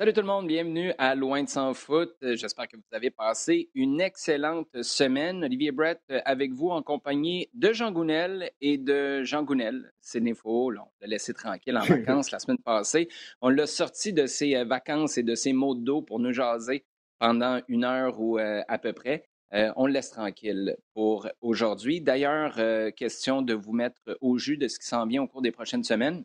[0.00, 2.14] Salut tout le monde, bienvenue à Loin de sans foot.
[2.22, 5.42] Euh, j'espère que vous avez passé une excellente semaine.
[5.42, 9.92] Olivier Brett euh, avec vous en compagnie de Jean Gounel et de Jean Gounel.
[10.00, 13.08] C'est faux, on l'a laissé tranquille en vacances la semaine passée.
[13.42, 16.84] On l'a sorti de ses euh, vacances et de ses mots d'eau pour nous jaser
[17.18, 19.24] pendant une heure ou à peu près.
[19.50, 22.00] on le laisse tranquille pour aujourd'hui.
[22.00, 22.54] D'ailleurs,
[22.94, 25.82] question de vous mettre au jus de ce qui s'en vient au cours des prochaines
[25.82, 26.24] semaines.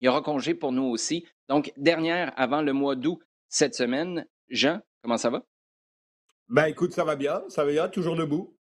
[0.00, 1.26] Il y aura congé pour nous aussi.
[1.48, 4.26] Donc, dernière avant le mois d'août cette semaine.
[4.48, 5.44] Jean, comment ça va?
[6.48, 8.56] Ben écoute, ça va bien, ça va bien, toujours debout.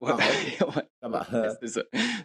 [0.00, 0.88] Ouais, ouais.
[1.00, 1.26] Ça va.
[1.60, 1.82] c'est ça.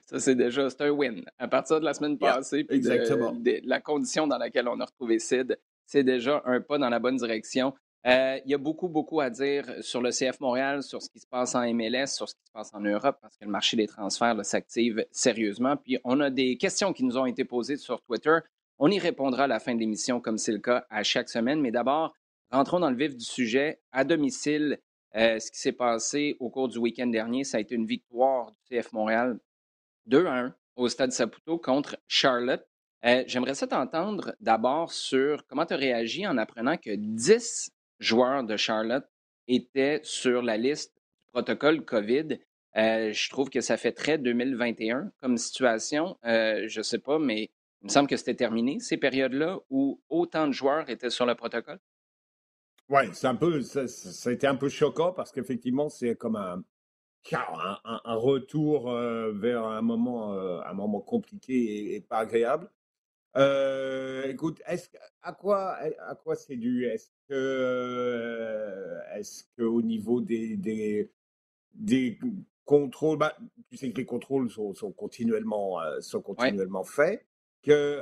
[0.07, 1.23] Ça, c'est déjà, c'est un win.
[1.37, 3.33] À partir de la semaine passée, Exactement.
[3.33, 6.99] De, la condition dans laquelle on a retrouvé Sid, c'est déjà un pas dans la
[6.99, 7.73] bonne direction.
[8.05, 11.19] Euh, il y a beaucoup, beaucoup à dire sur le CF Montréal, sur ce qui
[11.19, 13.75] se passe en MLS, sur ce qui se passe en Europe, parce que le marché
[13.77, 15.75] des transferts s'active sérieusement.
[15.75, 18.37] Puis on a des questions qui nous ont été posées sur Twitter.
[18.77, 21.61] On y répondra à la fin de l'émission, comme c'est le cas à chaque semaine.
[21.61, 22.13] Mais d'abord,
[22.51, 23.81] rentrons dans le vif du sujet.
[23.91, 24.79] À domicile,
[25.15, 28.51] euh, ce qui s'est passé au cours du week-end dernier, ça a été une victoire
[28.51, 29.39] du CF Montréal
[30.05, 32.63] 2 1 au Stade Saputo contre Charlotte.
[33.05, 38.43] Euh, j'aimerais ça t'entendre d'abord sur comment tu as réagi en apprenant que 10 joueurs
[38.43, 39.05] de Charlotte
[39.47, 42.39] étaient sur la liste du protocole COVID.
[42.77, 46.17] Euh, je trouve que ça fait très 2021 comme situation.
[46.25, 47.51] Euh, je ne sais pas, mais
[47.81, 51.35] il me semble que c'était terminé, ces périodes-là, où autant de joueurs étaient sur le
[51.35, 51.79] protocole.
[52.89, 53.61] Oui, c'est un peu,
[54.27, 56.63] été un peu choquant parce qu'effectivement, c'est comme un,
[57.31, 62.69] un, retour euh, vers un moment, un moment compliqué et pas agréable.
[63.37, 64.89] Euh, écoute, est-ce
[65.21, 66.85] à quoi à quoi c'est dû?
[66.85, 71.11] Est-ce que euh, est-ce que au niveau des des,
[71.73, 72.17] des
[72.63, 73.35] contrôles, bah,
[73.69, 77.25] tu sais que les contrôles sont, sont continuellement euh, sont continuellement faits,
[77.61, 78.01] que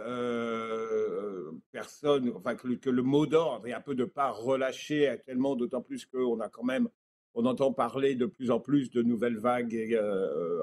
[1.72, 5.82] personne, enfin que, que le mot d'ordre est un peu de pas relâcher actuellement, d'autant
[5.82, 6.90] plus qu'on a quand même
[7.34, 10.00] on entend parler de plus en plus de nouvelles vagues,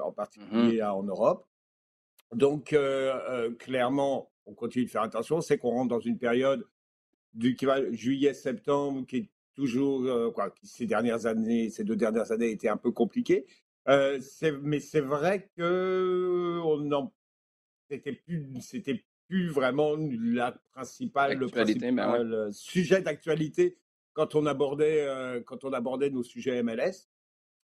[0.01, 1.45] en mmh particulier en Europe.
[2.31, 2.73] Donc,
[3.59, 6.65] clairement, on continue de faire attention, c'est qu'on rentre dans une période
[7.33, 11.95] du qui va juillet-septembre qui est toujours euh, quoi, qui ces dernières années, ces deux
[11.95, 13.45] dernières années étaient un peu compliquées.
[13.87, 14.19] Euh,
[14.61, 17.11] mais c'est vrai que on
[17.89, 23.77] c'était plus c'était plus vraiment la principale le ben principal euh, sujet d'actualité
[24.13, 27.09] quand on abordait quand on abordait nos sujets MLS.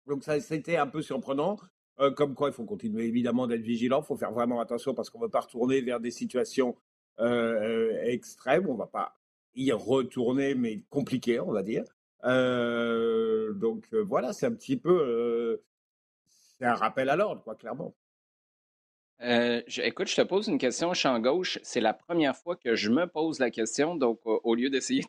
[0.06, 1.58] Donc ça c'était un peu surprenant.
[2.00, 4.00] Euh, comme quoi, il faut continuer évidemment d'être vigilant.
[4.02, 6.76] Il faut faire vraiment attention parce qu'on ne veut pas retourner vers des situations
[7.18, 8.66] euh, euh, extrêmes.
[8.68, 9.16] On ne va pas
[9.54, 11.84] y retourner, mais compliqué, on va dire.
[12.22, 15.60] donc voilà, c'est un petit peu,
[16.28, 17.94] c'est un rappel à l'ordre, quoi, clairement.
[19.20, 21.58] écoute, je te pose une question champ gauche.
[21.64, 25.04] C'est la première fois que je me pose la question, donc au lieu d'essayer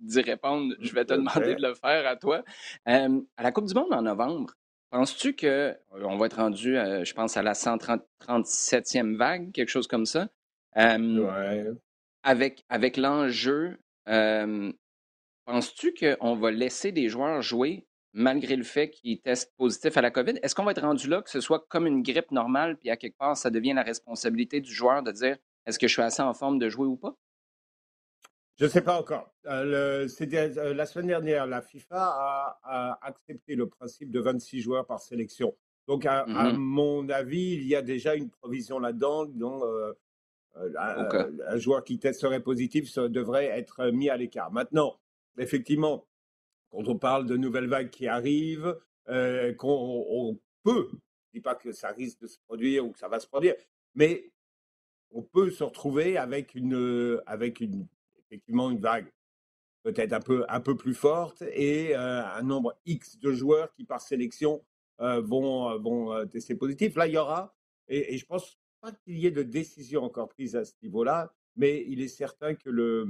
[0.00, 2.42] d'y répondre, je vais te demander de le faire à toi.
[2.84, 3.08] à
[3.38, 4.54] la Coupe du Monde en novembre,
[4.94, 10.06] Penses-tu qu'on euh, va être rendu, je pense, à la 137e vague, quelque chose comme
[10.06, 10.28] ça?
[12.22, 13.76] Avec, avec l'enjeu,
[15.46, 20.12] penses-tu qu'on va laisser des joueurs jouer malgré le fait qu'ils testent positif à la
[20.12, 20.34] COVID?
[20.44, 22.96] Est-ce qu'on va être rendu là que ce soit comme une grippe normale, puis à
[22.96, 26.22] quelque part, ça devient la responsabilité du joueur de dire est-ce que je suis assez
[26.22, 27.16] en forme de jouer ou pas?
[28.56, 29.34] Je ne sais pas encore.
[29.46, 35.00] Euh, euh, la semaine dernière, la FIFA a, accepté le principe de 26 joueurs par
[35.00, 35.56] sélection.
[35.88, 39.92] Donc, à, mmh mon avis, il y a déjà une provision là-dedans dont euh,
[40.78, 44.52] un, joueur qui testerait positif devrait être mis à l'écart.
[44.52, 45.00] Maintenant,
[45.36, 46.06] effectivement,
[46.70, 48.78] quand on parle de nouvelles vagues qui arrivent,
[49.58, 51.00] qu'on peut, je ne
[51.34, 53.54] dis pas que ça risque de se produire ou que ça va se produire,
[53.94, 54.30] mais
[55.10, 57.86] on peut se retrouver avec une, avec une
[58.34, 59.10] effectivement une vague
[59.84, 63.84] peut-être un peu, un peu plus forte et euh, un nombre X de joueurs qui,
[63.84, 64.64] par sélection,
[65.00, 66.96] euh, vont, euh, vont tester positif.
[66.96, 67.54] Là, il y aura,
[67.86, 71.84] et, je pense pas qu'il y ait de décision encore prise à ce niveau-là, mais
[71.86, 73.06] il est certain que le,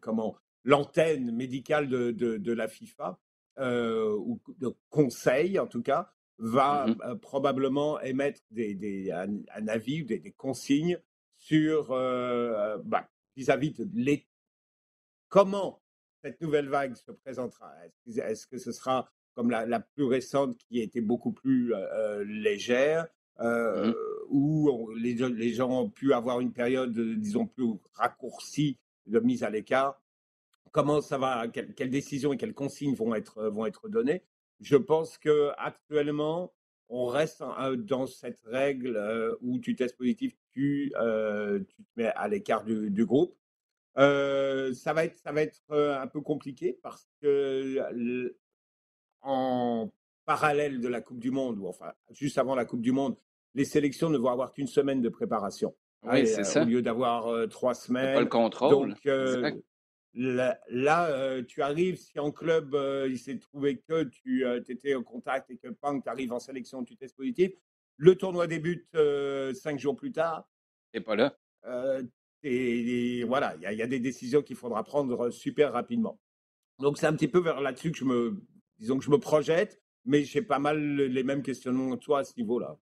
[0.00, 3.18] comment, l'antenne médicale de, de, la FIFA,
[3.58, 10.18] ou de conseil en tout cas, va mmh probablement émettre des, des, un, avis, des,
[10.18, 10.98] des consignes
[11.36, 14.26] sur bah, vis-à-vis de les...
[15.28, 15.82] comment
[16.22, 17.72] cette nouvelle vague se présentera?
[18.06, 22.24] Est-ce que ce sera comme la, plus récente qui a été beaucoup plus euh, euh,
[22.24, 23.08] légère, mmh
[23.40, 23.92] euh,
[24.28, 27.64] où les, les, gens ont pu avoir une période, disons, plus
[27.94, 30.00] raccourcie de mise à l'écart?
[30.70, 34.22] Comment ça va Quelles décisions et quelles consignes vont être, vont être données?
[34.60, 36.52] Je pense que actuellement,
[36.88, 37.42] on reste
[37.78, 43.36] dans cette règle où tu testes positif, tu, tu te mets à l'écart du, groupe.
[43.96, 48.34] ça va être, ça va être un peu compliqué parce que
[49.22, 49.90] en
[50.24, 53.16] parallèle de la Coupe du Monde, ou enfin juste avant la Coupe du Monde,
[53.54, 55.74] les sélections ne vont avoir qu'une semaine de préparation.
[56.04, 56.62] Oui, c'est ça.
[56.62, 58.14] Au lieu d'avoir trois semaines.
[58.14, 58.94] Pas le contrôle.
[58.94, 59.08] Donc
[60.14, 62.76] là, tu arrives, si en club,
[63.08, 66.96] il s'est trouvé que tu étais en contact et que tu arrives en sélection, tu
[66.96, 67.52] testes positif,
[67.96, 68.88] le tournoi débute
[69.54, 70.48] cinq jours plus tard.
[70.94, 71.36] Et pas là.
[72.42, 76.18] et, voilà, il y, a des décisions qu'il faudra prendre super rapidement.
[76.78, 78.42] Donc c'est un petit peu vers là-dessus que je me,
[78.78, 82.24] disons que je me projette, mais j'ai pas mal les mêmes questionnements que toi à
[82.24, 82.78] ce niveau-là.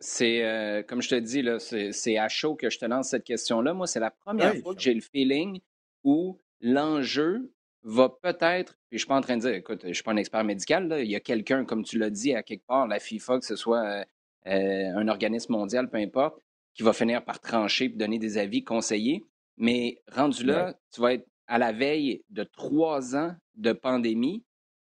[0.00, 3.74] c'est, comme je te dis, là, c'est, à chaud que je te lance cette question-là.
[3.74, 5.60] Moi, c'est la première fois que j'ai le feeling
[6.04, 7.52] où l'enjeu
[7.82, 10.16] va peut-être, puis je suis pas en train de dire, écoute, je suis pas un
[10.16, 13.38] expert médical, il y a quelqu'un, comme tu l'as dit, à quelque part, la FIFA,
[13.38, 14.04] que ce soit euh,
[14.46, 16.40] euh, un organisme mondial, peu importe,
[16.74, 19.24] qui va finir par trancher et donner des avis conseillés.
[19.56, 24.44] Mais rendu là, tu vas être à la veille de trois ans de pandémie.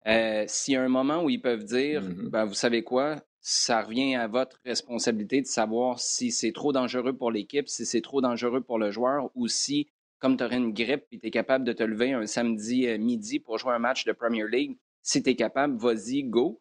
[0.06, 2.28] Euh, S'il y a un moment où ils peuvent dire, mm-hmm.
[2.30, 7.16] ben, vous savez quoi, ça revient à votre responsabilité de savoir si c'est trop dangereux
[7.16, 10.72] pour l'équipe, si c'est trop dangereux pour le joueur ou si comme tu aurais une
[10.72, 13.78] grippe et tu es capable de te lever un samedi euh, midi pour jouer un
[13.78, 16.60] match de Premier League, si tu es capable, vas-y, go.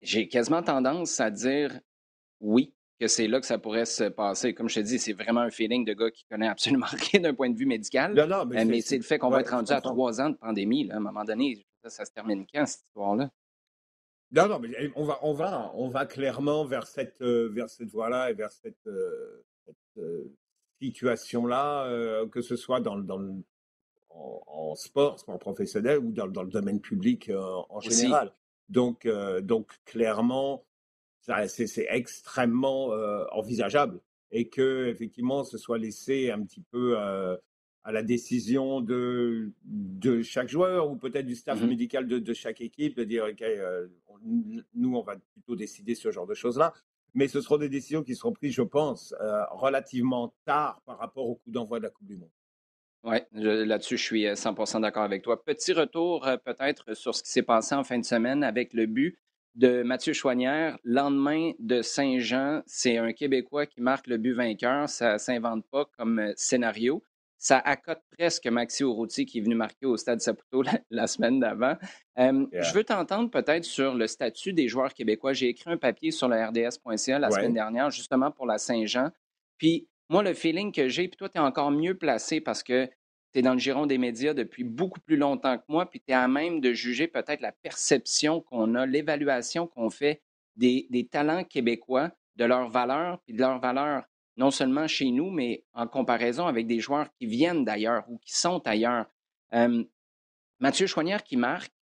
[0.00, 1.80] J'ai quasiment tendance à dire
[2.40, 4.54] oui, que c'est là que ça pourrait se passer.
[4.54, 7.34] Comme je te dis, c'est vraiment un feeling de gars qui connaît absolument rien d'un
[7.34, 8.14] point de vue médical.
[8.14, 10.90] mais, euh, c'est le fait qu'on va être rendu à trois ans de pandémie.
[10.90, 13.30] À un moment donné, ça, se termine quand, cette histoire-là?
[14.30, 17.70] Non, non, mais eh, on va, on va, on va clairement vers cette, euh, vers
[17.70, 18.86] cette voie-là et vers cette,
[20.80, 23.42] situation-là, euh, que ce soit dans, dans
[24.10, 28.32] en, sport, sport professionnel ou dans, dans le domaine public euh, en général.
[28.68, 30.64] Donc, euh, donc clairement,
[31.20, 32.86] c'est extrêmement
[33.32, 40.22] envisageable et que effectivement, ce soit laissé un petit peu à la décision de, de
[40.22, 43.44] chaque joueur ou peut-être du staff mmh médical de, de, chaque équipe de dire ok,
[44.74, 46.72] nous on va plutôt décider ce genre de choses-là
[47.14, 51.28] mais ce seront des décisions qui seront prises, je pense, euh, relativement tard par rapport
[51.28, 52.30] au coup d'envoi de la Coupe du Monde.
[53.04, 55.42] Oui, là-dessus, je suis 100 euh, d'accord avec toi.
[55.42, 58.86] Petit retour euh, peut-être sur ce qui s'est passé en fin de semaine avec le
[58.86, 59.16] but
[59.54, 60.78] de Mathieu Chouanière.
[60.84, 64.88] Lendemain de Saint-Jean, c'est un Québécois qui marque le but vainqueur.
[64.88, 67.02] Ça ne s'invente pas comme scénario.
[67.38, 71.76] Ça accote presque Maxi Urruti qui est venu marquer au Stade Saputo la, semaine d'avant.
[72.16, 75.32] Je veux t'entendre peut-être sur le statut des joueurs québécois.
[75.32, 79.10] J'ai écrit un papier sur le RDS.ca la semaine dernière, justement pour la Saint-Jean.
[79.56, 82.86] Puis moi, le feeling que j'ai, puis toi, tu es encore mieux placé parce que
[83.32, 86.12] tu es dans le giron des médias depuis beaucoup plus longtemps que moi, puis tu
[86.12, 90.22] es à même de juger peut-être la perception qu'on a, l'évaluation qu'on fait
[90.56, 94.04] des, des talents québécois, de leurs valeurs, puis de leurs valeurs
[94.38, 98.34] non seulement chez nous, mais en comparaison avec des joueurs qui viennent d'ailleurs ou qui
[98.34, 99.06] sont ailleurs.
[100.60, 101.72] Mathieu Chouanière qui marque,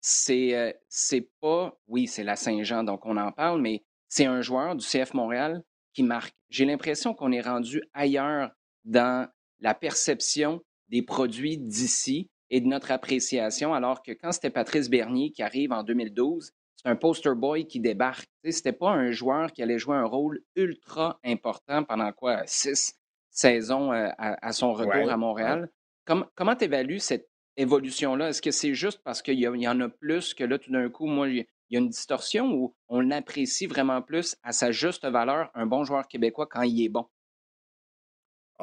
[0.00, 4.76] c'est c'est pas, oui, c'est la Saint-Jean, donc on en parle, mais c'est un joueur
[4.76, 5.62] du CF Montréal
[5.94, 6.34] qui marque.
[6.50, 8.50] J'ai l'impression qu'on est rendu ailleurs
[8.84, 9.28] dans
[9.60, 15.30] la perception des produits d'ici et de notre appréciation, alors que quand c'était Patrice Bernier
[15.30, 16.52] qui arrive en 2012,
[16.84, 18.28] c'est un poster boy qui débarque.
[18.44, 22.98] C'était pas un joueur qui allait jouer un rôle ultra important pendant quoi six
[23.30, 25.70] saisons euh, à, son retour à Montréal.
[26.04, 28.30] comment tu évalues cette évolution-là?
[28.30, 31.06] Est-ce que c'est juste parce qu'il y, en a plus que là, tout d'un coup,
[31.06, 35.50] moi, il y a une distorsion ou on l'apprécie vraiment plus à sa juste valeur,
[35.54, 37.06] un bon joueur québécois, quand il est bon?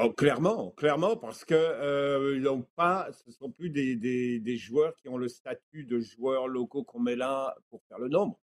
[0.01, 5.09] Oh, clairement, clairement, parce que euh, pas, ce ne sont plus des, des, joueurs qui
[5.09, 8.39] ont le statut de joueurs locaux qu'on met là pour faire le nombre.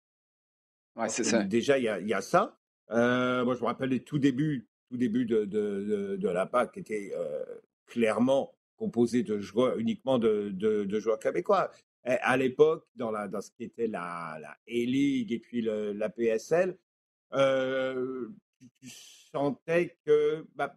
[0.96, 1.44] Ouais, c'est ça.
[1.44, 2.58] Déjà, il y, y a, ça.
[2.92, 6.72] Euh, moi, je me rappelle les tout débuts, tout début de, de, de, la PAC
[6.74, 7.44] qui était euh,
[7.86, 11.70] clairement composé de joueurs uniquement de, de, joueurs québécois.
[12.04, 16.78] à l'époque, dans, la, dans ce qui était la, la A-League et puis la PSL,
[18.80, 18.90] tu,
[19.32, 20.76] sentais que bah,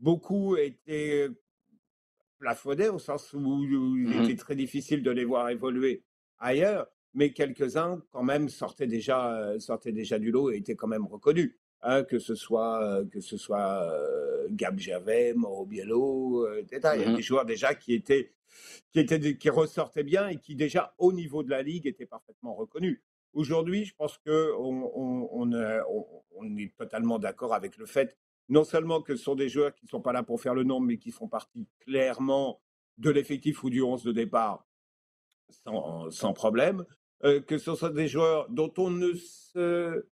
[0.00, 1.28] beaucoup étaient
[2.38, 6.02] plafonnés au sens où il mmh était très difficile de les voir évoluer
[6.38, 11.06] ailleurs, mais quelques-uns quand même sortaient déjà, sortaient déjà du lot et étaient quand même
[11.06, 11.54] reconnus.
[11.82, 13.90] Hein, que ce soit que ce soit
[14.50, 16.92] Gab Javet, Mauro Biello, etc.
[16.96, 18.34] Il y a mmh des joueurs déjà qui étaient
[18.92, 22.52] qui étaient qui ressortaient bien et qui déjà au niveau de la ligue étaient parfaitement
[22.54, 23.00] reconnus.
[23.32, 25.48] Aujourd'hui, je pense que on, on,
[26.36, 28.18] on est totalement d'accord avec le fait
[28.50, 30.64] non seulement que ce sont des joueurs qui ne sont pas là pour faire le
[30.64, 32.60] nombre, mais qui font partie clairement
[32.98, 34.66] de l'effectif ou du 11 de départ
[36.10, 36.84] sans, problème,
[37.24, 40.04] euh, que ce sont des joueurs dont on ne se...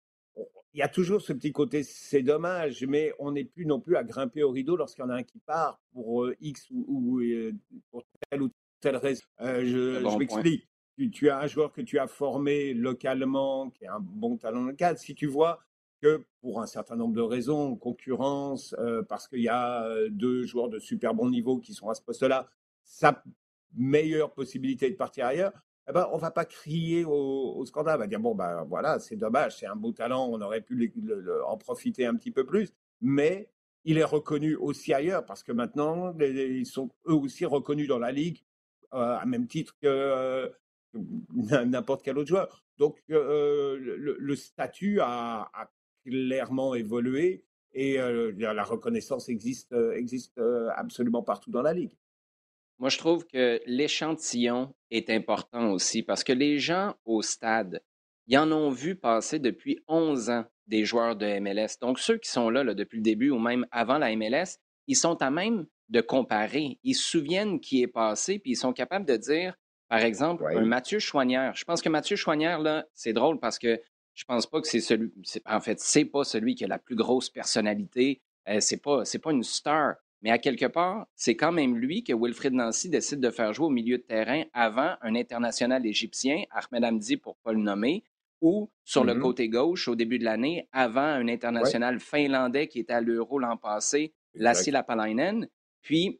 [0.73, 3.97] il y a toujours ce petit côté, c'est dommage, mais on n'est plus non plus
[3.97, 7.19] à grimper au rideau lorsqu'il y en a un qui part pour euh, X ou,
[7.19, 7.53] euh,
[7.91, 9.23] pour telle ou telle raison.
[9.39, 10.67] Je, m'explique.
[11.11, 14.97] Tu, as un joueur que tu as formé localement, qui est un bon talent local.
[14.97, 15.59] Si tu vois
[16.01, 18.75] que pour un certain nombre de raisons, concurrence,
[19.09, 22.47] parce qu'il y a deux joueurs de super bon niveau qui sont à ce poste-là,
[22.83, 23.23] sa
[23.73, 25.51] meilleure possibilité de partir ailleurs,
[25.89, 27.95] eh ben, on va pas crier au, scandale.
[27.95, 30.93] On va dire, bon, ben voilà, c'est dommage, c'est un beau talent, on aurait pu
[31.45, 32.73] en profiter un petit peu plus.
[33.01, 33.49] Mais
[33.85, 38.11] il est reconnu aussi ailleurs parce que maintenant, ils sont eux aussi reconnus dans la
[38.11, 38.43] Ligue
[38.93, 40.49] euh, à même titre que euh,
[41.65, 42.65] n'importe quel autre joueur.
[42.77, 45.49] Donc, euh, le, statut a,
[46.07, 50.39] clairement évolué et la reconnaissance existe, existe
[50.75, 51.97] absolument partout dans la Ligue.
[52.79, 57.81] Moi, je trouve que l'échantillon est important aussi parce que les gens au stade,
[58.27, 61.79] ils en ont vu passer depuis 11 ans des joueurs de MLS.
[61.81, 65.21] Donc, ceux qui sont là, depuis le début ou même avant la MLS, ils sont
[65.21, 66.77] à même de comparer.
[66.83, 69.55] Ils se souviennent qui est passé, puis ils sont capables de dire,
[69.87, 71.55] par exemple, un Mathieu Chouanière.
[71.55, 73.81] Je pense que Mathieu Chouanière, là, c'est drôle parce que
[74.17, 75.11] je pense pas que c'est celui.
[75.45, 78.19] En fait, c'est pas celui qui a la plus grosse personnalité.
[78.49, 79.93] Euh, c'est pas, c'est pas une star.
[80.23, 83.67] Mais à quelque part, c'est quand même lui que Wilfried Nancy décide de faire jouer
[83.67, 88.03] au milieu de terrain avant un international égyptien, Ahmed Hamdi pour ne pas le nommer,
[88.41, 89.19] ou sur le mm-hmm.
[89.19, 93.55] côté gauche au début de l'année, avant un international finlandais qui était à l'Euro l'an
[93.55, 95.47] passé, Lassi Lapalainen.
[95.83, 96.19] Puis,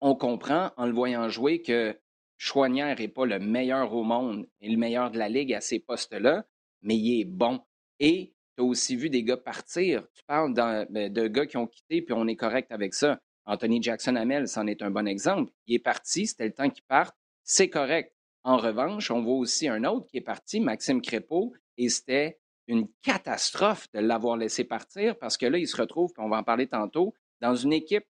[0.00, 1.96] on comprend en le voyant jouer que
[2.38, 5.78] Chouanière n'est pas le meilleur au monde et le meilleur de la Ligue à ces
[5.78, 6.44] postes-là,
[6.82, 7.60] mais il est bon.
[8.00, 10.06] Et tu as aussi vu des gars partir.
[10.14, 13.20] Tu parles ben, de gars qui ont quitté, puis on est correct avec ça.
[13.44, 15.50] Anthony Jackson Hamel, c'en est un bon exemple.
[15.66, 18.14] Il est parti, c'était le temps qu'il parte, c'est correct.
[18.44, 22.86] En revanche, on voit aussi un autre qui est parti, Maxime Crépeau, et c'était une
[23.02, 26.42] catastrophe de l'avoir laissé partir parce que là, il se retrouve, puis on va en
[26.44, 28.04] parler tantôt, dans une équipe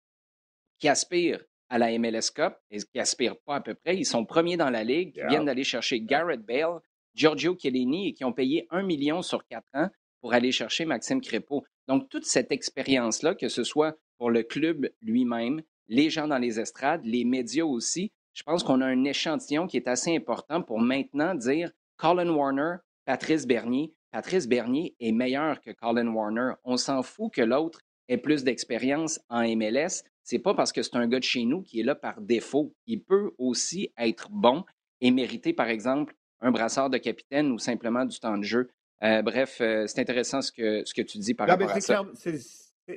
[0.79, 3.97] qui aspire à la MLS Cup et qui aspire pas à peu près.
[3.97, 6.79] Ils sont premiers dans la ligue, qui viennent d'aller chercher Garrett Bale,
[7.17, 9.89] Giorgio Chiellini et qui ont payé un million sur quatre ans
[10.21, 11.65] pour aller chercher Maxime Crépeau.
[11.87, 16.59] Donc, toute cette expérience-là, que ce soit pour le club lui-même, les gens dans les
[16.59, 20.79] estrades, les médias aussi, je pense qu'on a un échantillon qui est assez important pour
[20.79, 23.93] maintenant dire Colin Warner, Patrice Bernier.
[24.11, 26.51] Patrice Bernier est meilleur que Colin Warner.
[26.63, 30.03] On s'en fout que l'autre ait plus d'expérience en MLS.
[30.21, 32.75] C'est pas parce que c'est un gars de chez nous qui est là par défaut.
[32.85, 34.63] Il peut aussi être bon
[35.01, 38.69] et mériter, par exemple, un brassard de capitaine ou simplement du temps de jeu.
[39.03, 42.03] Euh, bref, euh, c'est intéressant ce que, ce que tu dis par rapport à ça.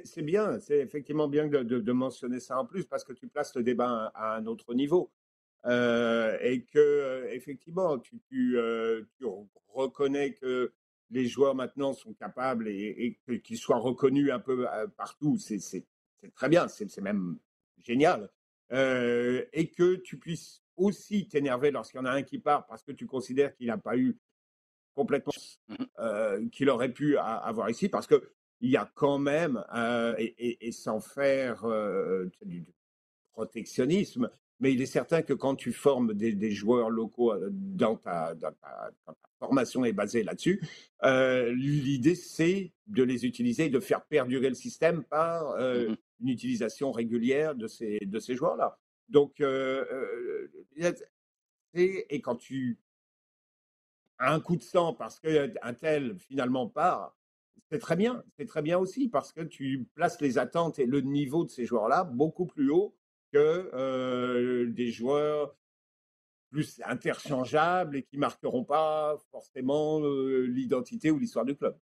[0.05, 3.57] C'est bien, c'est effectivement bien de, de, mentionner ça en plus parce que tu places
[3.57, 5.11] le débat à, un autre niveau.
[5.67, 8.57] Euh, et que effectivement, tu, tu,
[9.19, 9.27] tu,
[9.75, 10.73] reconnais que
[11.11, 14.65] les joueurs maintenant sont capables et, et qu'ils soient reconnus un peu
[14.97, 15.85] partout, c'est
[16.37, 17.39] très bien, c'est même
[17.83, 18.31] génial.
[18.73, 22.93] Et que tu puisses aussi t'énerver lorsqu'il y en a un qui part parce que
[22.93, 24.17] tu considères qu'il n'a pas eu
[24.95, 25.33] complètement
[25.69, 28.21] mmh euh, qu'il aurait pu avoir ici, parce qu'il
[28.63, 32.65] y a quand même, euh, et, sans faire euh, du
[33.33, 38.35] protectionnisme, mais il est certain que quand tu formes des, joueurs locaux dans ta,
[39.39, 40.61] formation est basée là-dessus,
[41.03, 46.93] l'idée c'est de les utiliser et de faire perdurer le système par mmh une utilisation
[46.93, 47.99] régulière de ces,
[48.29, 48.79] joueurs-là.
[49.09, 49.41] Donc,
[51.75, 52.79] et quand tu
[54.21, 57.17] un coup de sang parce qu'un tel finalement part,
[57.71, 58.23] c'est très bien.
[58.37, 61.65] C'est très bien aussi parce que tu places les attentes et le niveau de ces
[61.65, 62.97] joueurs-là beaucoup plus haut
[63.33, 65.57] que euh, des joueurs
[66.51, 71.79] plus interchangeables et qui marqueront pas forcément euh, l'identité ou l'histoire du club.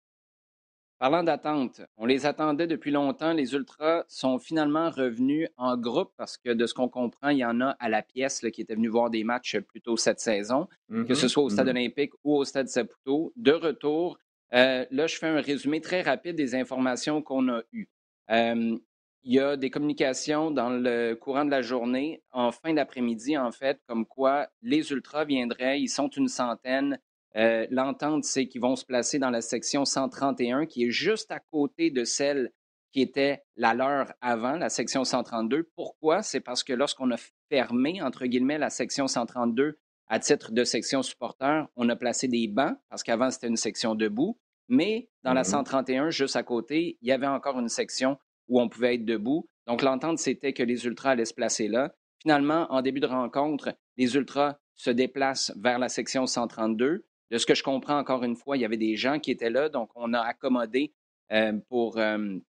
[1.00, 3.32] Parlant d'attente, on les attendait depuis longtemps.
[3.32, 7.46] Les Ultras sont finalement revenus en groupe parce que de ce qu'on comprend, il y
[7.46, 10.68] en a à la pièce qui étaient venus voir des matchs plus tôt cette saison,
[10.89, 11.30] que ce mm-hmm.
[11.30, 11.72] soit au Stade mm-hmm.
[11.72, 13.32] olympique ou au Stade Saputo.
[13.36, 14.18] De retour,
[14.56, 17.89] euh, là, je fais un résumé très rapide des informations qu'on a eues.
[18.32, 18.75] Euh,
[19.24, 23.51] il y a des communications dans le courant de la journée, en fin d'après-midi, en
[23.51, 26.98] fait, comme quoi les Ultras viendraient, ils sont une centaine,
[27.36, 31.40] euh, l'entente, c'est qu'ils vont se placer dans la section 131, qui est juste à
[31.40, 32.52] côté de celle
[32.92, 35.70] qui était la leur avant, la section 132.
[35.76, 36.22] Pourquoi?
[36.24, 37.18] C'est parce que lorsqu'on a
[37.50, 42.48] fermé, entre guillemets, la section 132 à titre de section supporter, on a placé des
[42.48, 44.40] bancs, parce qu'avant, c'était une section debout.
[44.70, 46.12] Mais dans la 131, mm-hmm.
[46.12, 48.18] juste à côté, il y avait encore une section
[48.48, 49.50] où on pouvait être debout.
[49.66, 51.94] Donc, l'entente, c'était que les Ultras allaient se placer là.
[52.22, 57.46] Finalement, en début de rencontre, les Ultras se déplacent vers la section 132 De ce
[57.46, 59.90] que je comprends, encore une fois, il y avait des gens qui étaient là, donc
[59.96, 60.94] on a accommodé
[61.68, 62.42] pour, ben,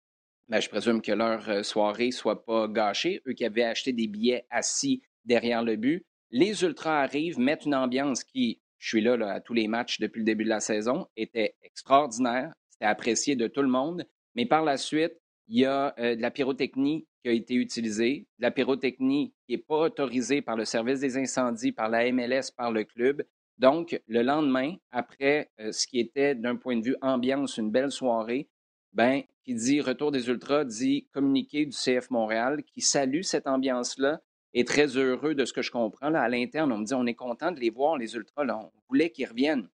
[0.50, 4.47] je présume que leur soirée ne soit pas gâchée, eux qui avaient acheté des billets
[4.50, 6.04] assis derrière le but.
[6.30, 10.18] Les Ultras arrivent, mettent une ambiance qui, je suis là, à tous les matchs depuis
[10.18, 12.52] le début de la saison, était extraordinaire.
[12.71, 14.06] C'était apprécié de tout le monde.
[14.35, 15.14] Mais par la suite,
[15.49, 19.62] il y a de la pyrotechnie qui a été utilisée, de la pyrotechnie qui n'est
[19.62, 23.23] pas autorisée par le service des incendies, par la MLS, par le club.
[23.58, 28.48] Donc, le lendemain, après ce qui était d'un point de vue ambiance, une belle soirée,
[28.92, 34.20] ben, qui dit retour des Ultras, dit communiqué du CF Montréal, qui salue cette ambiance-là,
[34.54, 36.08] est très heureux de ce que je comprends.
[36.08, 38.46] Là, à l'interne, on me dit on est content de les voir, les Ultras.
[38.48, 39.68] On voulait qu'ils reviennent.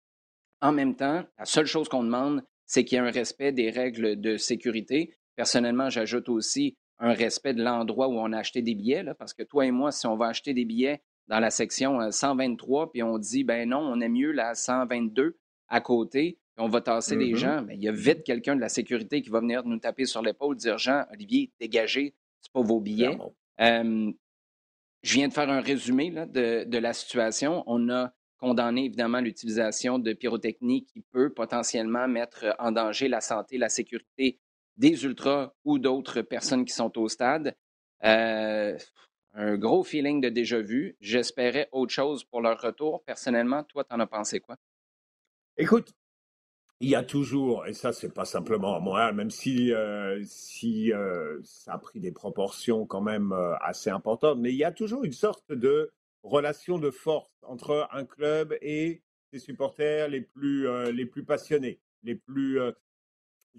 [0.61, 3.71] En même temps, la seule chose qu'on demande, c'est qu'il y ait un respect des
[3.71, 5.15] règles de sécurité.
[5.37, 9.43] Personnellement, j'ajoute aussi un respect de l'endroit où on a acheté des billets, parce que
[9.43, 13.03] toi et moi, si on va acheter des billets dans la section 123, euh, puis
[13.03, 17.17] on dit, ben non, on est mieux la 122 à côté, puis on va tasser
[17.17, 17.37] les mm-hmm.
[17.37, 19.79] gens, mais ben, il y a vite quelqu'un de la sécurité qui va venir nous
[19.79, 23.19] taper sur l'épaule, dire, Jean, Olivier, dégagez, c'est pas vos billets.
[25.03, 27.63] Je viens de faire un résumé de, la situation.
[27.67, 33.59] On a condamné évidemment l'utilisation de pyrotechnie qui peut potentiellement mettre en danger la santé,
[33.59, 34.41] la sécurité
[34.77, 37.57] des ultras ou d'autres personnes qui sont au stade.
[38.05, 38.77] Euh,
[39.35, 40.97] un gros feeling de déjà vu.
[41.01, 43.03] J'espérais autre chose pour leur retour.
[43.05, 44.57] Personnellement, toi, t'en as pensé quoi?
[45.57, 45.93] Écoute,
[46.81, 50.93] il y a toujours, et ça c'est pas simplement à Montréal, même si, euh, si
[50.93, 54.71] euh, ça a pris des proportions quand même euh, assez importantes, mais il y a
[54.71, 55.91] toujours une sorte de
[56.23, 62.15] relation de force entre un club et ses supporters les plus, les plus passionnés, les
[62.15, 62.55] plus...
[62.55, 62.73] je ne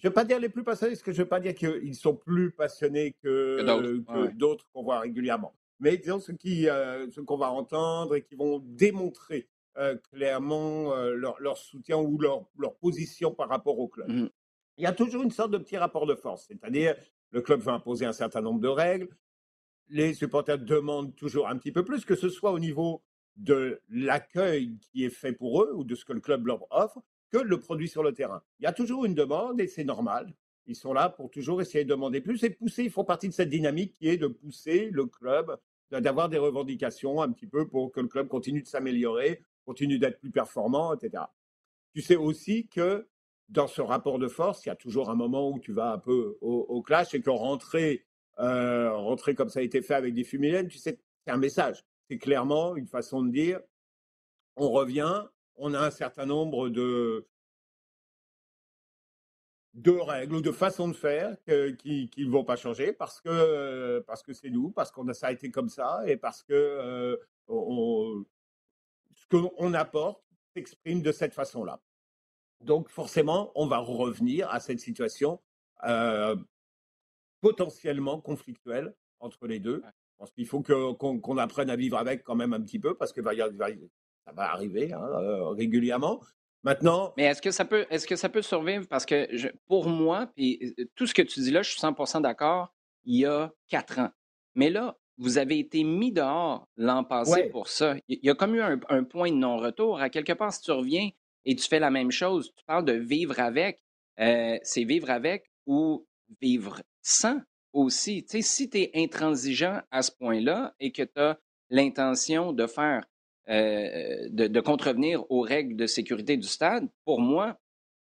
[0.03, 2.15] vais pas dire les plus passionnés, parce que je ne veux pas dire qu'ils sont
[2.15, 5.53] plus passionnés que, d'autres qu'on voit régulièrement.
[5.79, 6.67] Mais disons ceux, qui,
[7.11, 12.43] ceux qu'on va entendre et qui vont démontrer euh, clairement euh, leur, soutien ou leur,
[12.57, 14.09] leur, position par rapport au club.
[14.09, 14.29] Mmh.
[14.77, 16.95] Il y a toujours une sorte de petit rapport de force, c'est-à-dire
[17.31, 19.07] le club va imposer un certain nombre de règles,
[19.87, 23.03] les supporters demandent toujours un petit peu plus, que ce soit au niveau
[23.37, 27.01] de l'accueil qui est fait pour eux ou de ce que le club leur offre,
[27.29, 28.41] que le produit sur le terrain.
[28.59, 30.33] Il y a toujours une demande et c'est normal.
[30.65, 32.83] Ils sont là pour toujours essayer de demander plus et pousser.
[32.83, 35.57] Ils font partie de cette dynamique qui est de pousser le club,
[35.91, 40.19] d'avoir des revendications un petit peu pour que le club continue de s'améliorer, continue d'être
[40.19, 41.23] plus performant, etc.
[41.93, 43.07] Tu sais aussi que
[43.49, 45.97] dans ce rapport de force, il y a toujours un moment où tu vas un
[45.97, 48.05] peu au, clash et que rentrer,
[48.39, 51.83] euh, rentrer comme ça a été fait avec des fumigènes, tu sais, c'est un message.
[52.09, 53.59] C'est clairement une façon de dire
[54.55, 55.23] on revient,
[55.55, 57.27] on a un certain nombre de,
[59.73, 64.23] de règles ou de façons de faire qui ne vont pas changer parce que parce
[64.23, 68.25] que c'est nous, parce qu'on ça a été comme ça et parce que euh, on,
[69.29, 70.23] qu'on apporte
[70.55, 71.79] s'exprime de cette façon-là.
[72.61, 75.39] Donc forcément, on va revenir à cette situation
[75.85, 76.35] euh,
[77.41, 79.81] potentiellement conflictuelle entre les deux.
[79.85, 83.13] Je pense qu'il faut qu'on apprenne à vivre avec quand même un petit peu parce
[83.13, 86.21] que ça va arriver hein, euh, régulièrement.
[86.63, 87.13] Maintenant.
[87.15, 88.85] Mais est-ce que ça peut, est-ce que ça peut survivre?
[88.87, 89.27] Parce que
[89.67, 92.73] pour moi, puis euh, tout ce que tu dis là, je suis 100% d'accord.
[93.05, 94.09] Il y a quatre ans.
[94.55, 97.95] Mais là, vous avez été mis dehors l'an passé pour ça.
[98.07, 99.99] Il y a comme eu un, point de non-retour.
[99.99, 101.09] À quelque part, si tu reviens
[101.45, 103.83] et tu fais la même chose, tu parles de vivre avec,
[104.19, 106.07] euh, c'est vivre avec ou
[106.41, 107.41] vivre sans
[107.73, 108.23] aussi.
[108.23, 111.37] Tu sais, si tu es intransigeant à ce point-là et que tu as
[111.69, 113.05] l'intention de faire,
[113.49, 117.59] euh, de, contrevenir aux règles de sécurité du stade, pour moi,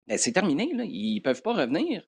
[0.06, 0.72] ben, c'est terminé.
[0.74, 0.84] Là.
[0.84, 2.06] Ils ne peuvent pas revenir.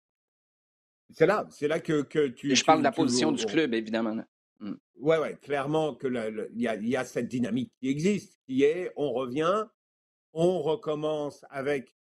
[1.10, 2.54] C'est là, c'est là que, que tu.
[2.54, 4.16] je parle de la position du club, évidemment.
[4.60, 4.72] Mmh.
[4.96, 6.06] Ouais, ouais, clairement que
[6.54, 9.64] il y, a cette dynamique qui existe, qui est on revient,
[10.32, 11.94] on recommence avec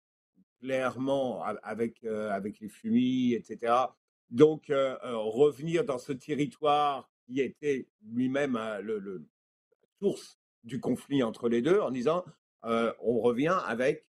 [0.59, 3.73] clairement avec euh, avec les fumis, etc.
[4.29, 9.25] Donc euh, revenir dans ce territoire qui était lui-même le, le,
[9.99, 12.23] source du conflit entre les deux, en disant
[12.63, 14.05] on revient avec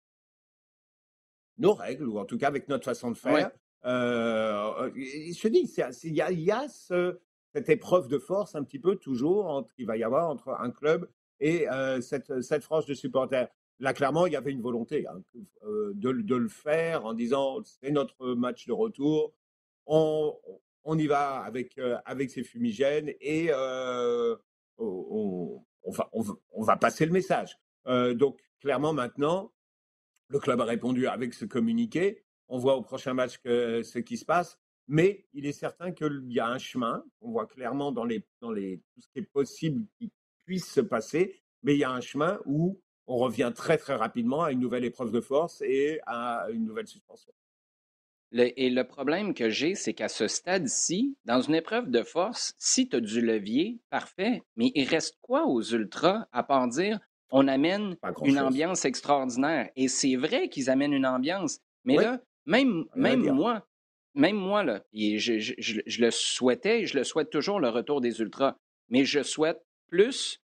[1.58, 3.50] nos règles ou en tout cas avec notre façon de faire.
[3.84, 5.70] je te dis,
[6.04, 7.18] il y a, y a ce
[7.54, 11.08] cette épreuve de force un petit peu toujours qu'il va y avoir entre un club
[11.40, 13.48] et euh, cette, cette frange de supporters.
[13.80, 15.22] Là, clairement, il y avait une volonté hein,
[15.64, 19.32] euh, de, de, le faire en disant c'est notre match de retour,
[19.86, 20.36] on,
[20.84, 23.50] on y va avec, euh, avec ces fumigènes et
[24.78, 25.64] on,
[26.12, 27.58] on, va, passer le message.
[27.86, 29.52] donc, clairement, maintenant,
[30.28, 32.24] le club a répondu avec ce communiqué.
[32.48, 34.58] On voit au prochain match que, ce qui se passe.
[34.88, 38.50] Mais il est certain qu'il y a un chemin, on voit clairement dans, les, dans
[38.50, 40.10] les, tout ce qui est possible qui
[40.46, 44.44] puisse se passer, mais il y a un chemin où on revient très très rapidement
[44.44, 47.32] à une nouvelle épreuve de force et à une nouvelle suspension.
[48.32, 52.88] Et le problème que j'ai, c'est qu'à ce stade-ci, dans une épreuve de force, si
[52.88, 57.46] tu as du levier, parfait, mais il reste quoi aux ultras à part dire on
[57.46, 59.70] amène une ambiance extraordinaire?
[59.76, 63.66] Et c'est vrai qu'ils amènent une ambiance, mais là, même, même moi,
[64.14, 68.20] même moi, là, je, je, le souhaitais et je le souhaite toujours, le retour des
[68.20, 68.56] ultras,
[68.88, 70.42] mais je souhaite plus.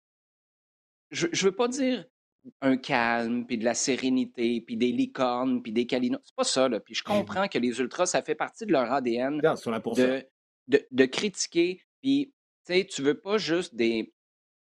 [1.12, 2.06] Je ne veux pas dire
[2.62, 6.22] un calme, puis de la sérénité, puis des licornes, puis des calinos.
[6.24, 6.80] C'est pas ça, là.
[6.80, 10.24] Puis je mmh comprends que les ultras, ça fait partie de leur ADN de,
[10.68, 11.82] de, de, critiquer.
[12.02, 12.34] Puis,
[12.66, 14.14] tu sais, tu veux pas juste des,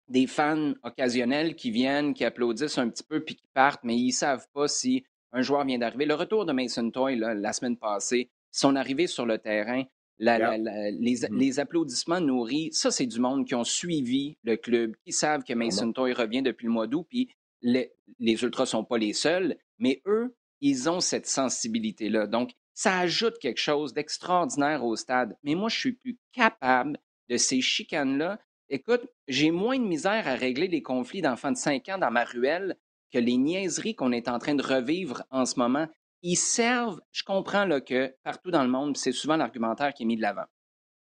[0.07, 4.11] des fans occasionnels qui viennent, qui applaudissent un petit peu, puis qui partent, mais ils
[4.11, 6.05] savent pas si un joueur vient d'arriver.
[6.05, 9.85] Le retour de Mason Toy, la semaine passée, son arrivée sur le terrain,
[10.21, 11.37] Mm-hmm.
[11.37, 15.53] les, applaudissements nourris, ça, c'est du monde qui ont suivi le club, qui savent que
[15.53, 17.29] Mason Toy revient depuis le mois d'août, puis
[17.62, 22.28] les, les Ultras ne sont pas les seuls, mais eux, ils ont cette sensibilité-là.
[22.28, 25.38] Donc, ça ajoute quelque chose d'extraordinaire au stade.
[25.43, 26.97] Mais moi, je suis plus capable
[27.30, 28.39] de ces chicanes-là.
[28.69, 32.24] Écoute, j'ai moins de misère à régler les conflits d'enfants de 5 ans dans ma
[32.24, 32.78] ruelle
[33.12, 35.88] que les niaiseries qu'on est en train de revivre en ce moment
[36.24, 40.17] ils servent, je comprends que partout dans le monde, c'est souvent l'argumentaire qui est mis
[40.17, 40.45] de l'avant.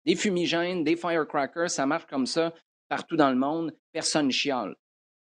[0.04, 2.54] Des fumigènes, des firecrackers, ça marche comme ça
[2.88, 4.76] partout dans le monde, personne chiale.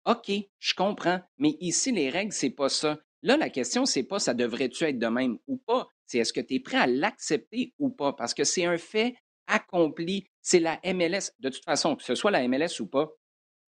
[0.05, 2.99] OK, je comprends, mais ici, les règles, c'est pas ça.
[3.21, 6.41] Là, la question, c'est pas ça devrait-tu être de même ou pas, c'est est-ce que
[6.41, 9.15] tu es prêt à l'accepter ou pas, parce que c'est un fait
[9.47, 10.27] accompli.
[10.41, 11.31] C'est la MLS.
[11.39, 13.09] De toute façon, que ce soit la MLS ou pas,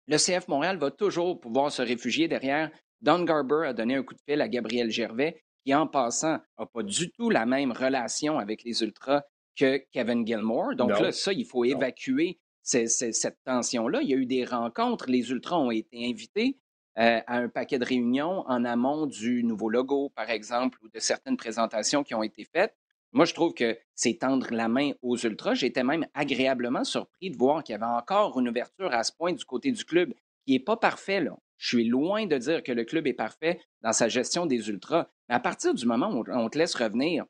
[0.07, 2.71] le CF Montréal va toujours pouvoir se réfugier derrière.
[3.01, 6.67] Don Garber a donné un coup de fil à Gabriel Gervais qui en passant n'a
[6.67, 9.23] pas du tout la même relation avec les Ultras
[9.57, 10.75] que Kevin Gilmore.
[10.77, 12.39] Donc là, ça, il faut évacuer
[12.71, 14.01] cette tension-là.
[14.03, 16.57] Il y a eu des rencontres, les Ultras ont été invités
[16.99, 20.99] euh, à un paquet de réunions en amont du nouveau logo, par exemple, ou de
[20.99, 22.75] certaines présentations qui ont été faites.
[23.13, 25.55] Moi, je trouve que c'est tendre la main aux Ultras.
[25.55, 29.33] J'étais même agréablement surpris de voir qu'il y avait encore une ouverture à ce point
[29.33, 30.15] du côté du club,
[30.47, 31.21] qui n'est pas parfait.
[31.21, 31.37] Là.
[31.57, 35.09] Je suis loin de dire que le club est parfait dans sa gestion des Ultras.
[35.29, 37.25] Mais à partir du moment où on te laisse revenir,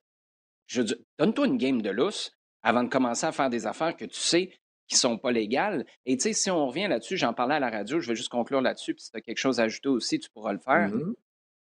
[0.66, 0.82] je
[1.18, 4.52] donne-toi une game de lousse avant de commencer à faire des affaires que tu sais
[4.90, 5.86] qui ne sont pas légales.
[6.04, 8.28] Et tu sais, si on revient là-dessus, j'en parlais à la radio, je vais juste
[8.28, 10.90] conclure là-dessus, puis si tu as quelque chose à ajouter aussi, tu pourras le faire.
[10.90, 11.14] Mm-hmm.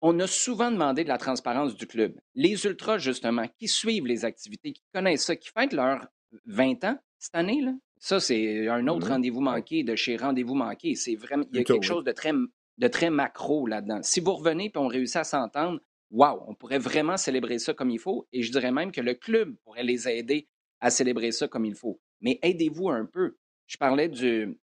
[0.00, 2.18] On a souvent demandé de la transparence du club.
[2.34, 6.04] Les ultras, justement, qui suivent les activités, qui connaissent ça, qui fêtent leurs
[6.46, 9.10] 20 ans cette année, là, ça, c'est un autre mm-hmm.
[9.10, 10.96] rendez-vous manqué de chez Rendez-vous manqué.
[10.96, 14.00] C'est vraiment, il y a quelque chose de très, de très macro là-dedans.
[14.02, 15.78] Si vous revenez et on réussit à s'entendre,
[16.10, 18.26] wow, on pourrait vraiment célébrer ça comme il faut.
[18.32, 20.48] Et je dirais même que le club pourrait les aider
[20.80, 22.00] à célébrer ça comme il faut.
[22.22, 23.36] Mais aidez-vous un peu.
[23.66, 24.58] Je parlais du,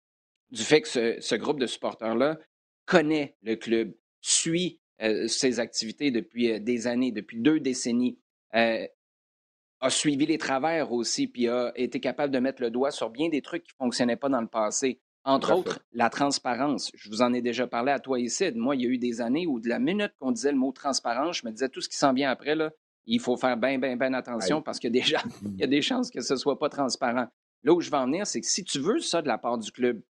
[0.51, 0.87] du fait que
[1.19, 2.39] ce, groupe de supporters-là
[2.85, 8.17] connaît le club, suit euh, ses activités depuis euh, des années, depuis deux décennies,
[8.55, 8.85] euh,
[9.79, 13.29] a suivi les travers aussi, puis a été capable de mettre le doigt sur bien
[13.29, 15.01] des trucs qui ne fonctionnaient pas dans le passé.
[15.23, 16.89] Entre autres, la transparence.
[16.95, 18.49] Je vous en ai déjà parlé à toi ici.
[18.55, 20.71] Moi, il y a eu des années où de la minute qu'on disait le mot
[20.71, 22.71] transparence, je me disais tout ce qui s'en vient après, là,
[23.05, 24.99] il faut faire bien, bien, bien attention parce qu'il y,
[25.59, 27.27] y a des chances que ce ne soit pas transparent.
[27.63, 29.57] Là où je veux en venir, c'est que si tu veux ça de la part
[29.57, 30.01] du club,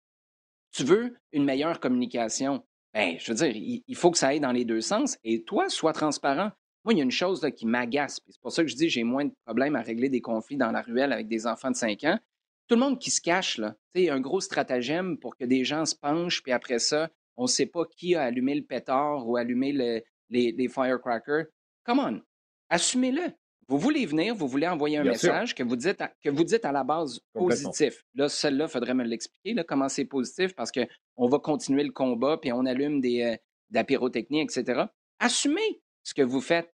[0.73, 4.53] tu veux une meilleure communication, ben, je veux dire, il, faut que ça aille dans
[4.53, 5.19] les deux sens.
[5.25, 6.51] Et toi, sois transparent.
[6.85, 8.21] Moi, il y a une chose qui m'agace.
[8.29, 10.71] C'est pour ça que je dis j'ai moins de problèmes à régler des conflits dans
[10.71, 12.19] la ruelle avec des enfants de 5 ans
[12.67, 15.95] tout le monde qui se cache, là, un gros stratagème pour que des gens se
[15.95, 19.73] penchent, puis après ça, on ne sait pas qui a allumé le pétard ou allumé
[19.73, 21.47] les, les, firecrackers.
[21.85, 22.21] Come on,
[22.69, 23.33] assumez-le.
[23.69, 26.65] Vous voulez venir, vous voulez envoyer un message que vous, dites à, que vous dites
[26.65, 28.05] à la base positif.
[28.15, 32.39] Là, celle-là, il faudrait me l'expliquer, comment c'est positif, parce qu'on va continuer le combat,
[32.41, 33.37] puis on allume des, euh,
[33.71, 34.85] de la pyrotechnie, etc.
[35.19, 36.73] Assumez ce que vous faites.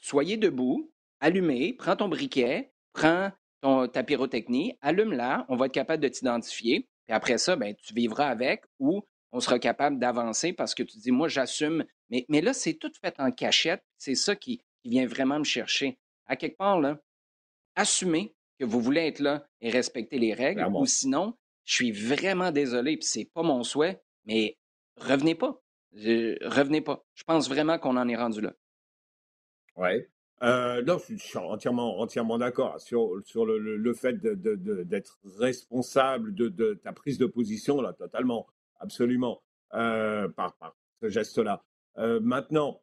[0.00, 3.30] soyez debout, allumez, prends ton briquet, prends
[3.62, 6.88] ton, ta pyrotechnie, allume-la, on va être capable de t'identifier.
[7.06, 10.98] Puis après ça, ben, tu vivras avec ou on sera capable d'avancer parce que tu
[10.98, 11.84] dis, moi, j'assume.
[12.10, 13.82] Mais, mais là, c'est tout fait en cachette.
[13.96, 15.98] C'est ça qui, vient vraiment me chercher.
[16.26, 17.00] À quelque part, là,
[17.74, 22.52] assumez que vous voulez être là et respecter les règles, ou sinon, je suis vraiment
[22.52, 24.56] désolé, puis c'est pas mon souhait, mais
[24.96, 25.60] revenez pas.
[25.94, 27.04] revenez pas.
[27.14, 28.52] Je pense vraiment qu'on en est rendu là.
[29.76, 30.04] Oui.
[30.42, 36.74] Euh, non, je suis entièrement, entièrement d'accord sur, sur le, le, fait d'être responsable de,
[36.74, 38.48] ta prise de position, là, totalement,
[38.80, 39.40] absolument,
[39.74, 41.62] euh, par, par, ce geste-là.
[41.98, 42.80] Euh, maintenant,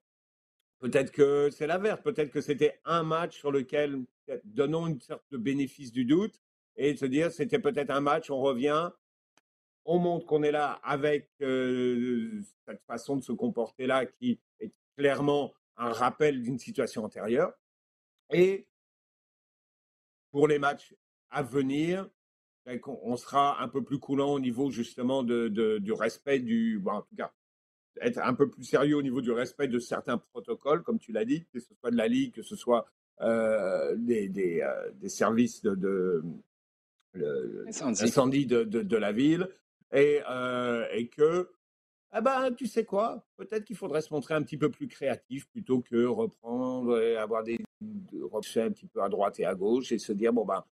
[0.79, 4.03] peut-être que c'est l'inverse, peut-être que c'était un match sur lequel,
[4.45, 6.39] donnons une sorte de bénéfice du doute,
[6.75, 8.89] et se dire, c'était peut-être un match, on revient,
[9.85, 15.53] on montre qu'on est là avec cette façon de se comporter là qui est clairement
[15.77, 17.53] un rappel d'une situation antérieure.
[18.31, 18.67] Et
[20.31, 20.93] pour les matchs
[21.29, 22.09] à venir,
[22.65, 27.15] ben, on sera un peu plus coulant au niveau justement du respect du, en tout
[27.15, 27.33] cas,
[28.01, 31.25] être un peu plus sérieux au niveau du respect de certains protocoles, comme tu l'as
[31.25, 32.88] dit, que ce soit de la Ligue, que ce soit
[33.21, 36.23] euh, des, des, euh, des, services de, de
[37.65, 39.49] l'incendie de, de, de, la ville,
[39.91, 41.49] et, euh, et que,
[42.12, 45.47] ah ben, tu sais quoi, peut-être qu'il faudrait se montrer un petit peu plus créatif
[45.49, 47.59] plutôt que reprendre et avoir des
[48.21, 50.63] repris un petit peu à droite et à gauche et se dire, bon ben,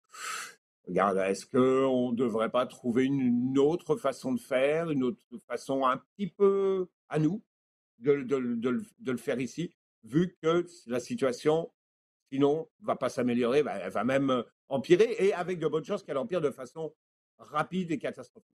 [0.87, 5.85] Regarde, est-ce qu'on ne devrait pas trouver une, autre façon de faire, une autre façon
[5.85, 7.43] un petit peu à nous
[7.99, 11.73] de, de, le faire ici, vu que la situation,
[12.31, 16.19] sinon, ne va pas s'améliorer, elle va même empirer, et avec de bonnes chances qu'elle
[16.19, 16.95] empire de façon
[17.39, 18.53] rapide et catastrophique.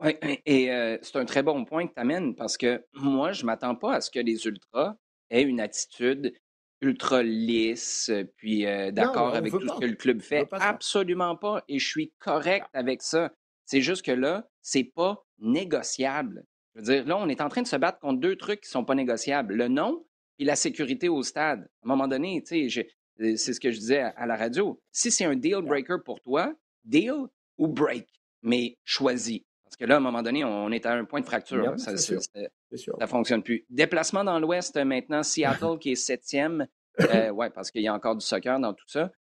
[0.00, 3.42] Oui, et euh, c'est un très bon point que tu amènes, parce que moi, je
[3.42, 4.96] ne m'attends pas à ce que les Ultras
[5.28, 6.32] aient une attitude
[6.80, 10.46] ultra lisse, puis d'accord avec tout ce que le club fait.
[10.52, 11.64] Absolument pas.
[11.68, 13.32] Et je suis correct avec ça.
[13.64, 16.44] C'est juste que là, c'est pas négociable.
[16.74, 18.70] Je veux dire, là, on est en train de se battre contre deux trucs qui
[18.70, 19.54] sont pas négociables.
[19.54, 20.06] Le nom
[20.38, 21.60] et la sécurité au stade.
[21.60, 22.88] À un moment donné, tu sais,
[23.36, 24.80] c'est ce que je disais à, la radio.
[24.92, 27.26] Si c'est un deal breaker pour toi, deal
[27.58, 28.06] ou break,
[28.42, 29.40] mais choisis.
[29.68, 31.74] Parce que là, à un moment donné, on est à un point de fracture.
[31.78, 33.66] Ça, ne fonctionne plus.
[33.68, 36.66] Déplacement dans l'Ouest maintenant, Seattle qui est septième.
[37.00, 39.12] Euh, oui, parce qu'il y a encore du soccer dans tout ça.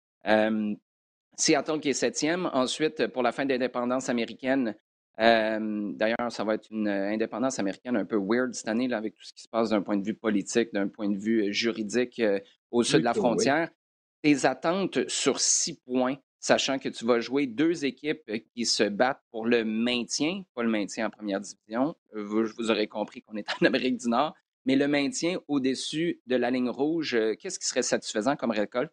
[1.37, 2.49] Seattle qui est septième.
[2.53, 4.77] Ensuite, pour la fin de l'indépendance américaine,
[5.19, 9.25] d'ailleurs, ça va être une indépendance américaine un peu weird cette année là, avec tout
[9.25, 12.39] ce qui se passe d'un point de vue politique, d'un point de vue juridique euh,
[12.71, 13.69] au sud de la frontière.
[14.23, 18.85] Tes attentes sur six points sachant que tu vas jouer deux équipes euh, qui se
[18.85, 21.97] battent pour le maintien, pas le maintien en première division.
[22.15, 26.37] Vous, vous aurez compris qu'on est en Amérique du Nord, mais le maintien au-dessus de
[26.37, 28.93] la ligne rouge, euh, qu'est-ce qui serait satisfaisant comme récolte?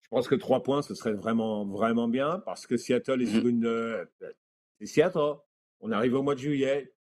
[0.00, 3.44] Je pense que trois points, ce serait vraiment, vraiment bien parce que Seattle est sur
[3.44, 3.66] mmh une.
[3.66, 4.04] Euh,
[4.78, 5.36] c'est Seattle.
[5.80, 6.94] On arrive au mois de juillet.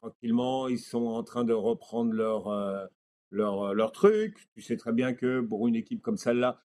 [0.00, 2.88] tranquillement, ils sont en train de reprendre leur,
[3.30, 4.48] leur, leur truc.
[4.54, 6.62] Tu sais très bien que pour une équipe comme celle-là,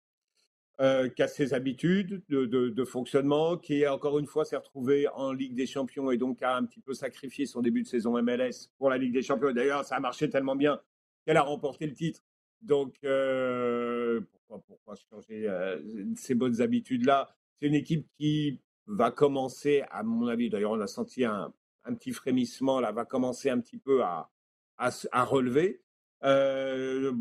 [0.81, 5.55] euh, qui a ses habitudes de, fonctionnement, qui encore une fois s'est retrouvé en Ligue
[5.55, 8.91] des Champions et donc a un petit peu sacrifié son début de saison MLS pour
[8.91, 9.53] la Ligue des Champions.
[9.53, 10.81] D'ailleurs, ça a marché tellement bien
[11.25, 12.21] qu'elle a remporté le titre.
[12.63, 15.81] Donc, euh, pourquoi, changer euh,
[16.15, 17.35] ces bonnes habitudes-là?
[17.59, 21.53] C'est une équipe qui va commencer, à mon avis, d'ailleurs on a senti un,
[21.85, 24.31] petit frémissement, là, va commencer un petit peu à,
[24.79, 25.83] à, relever.
[26.25, 27.13] Euh,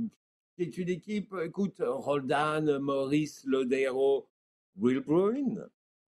[0.57, 4.27] c'est une équipe, écoute, Roldan, Maurice, Lodero,
[4.77, 5.67] Will Bruin.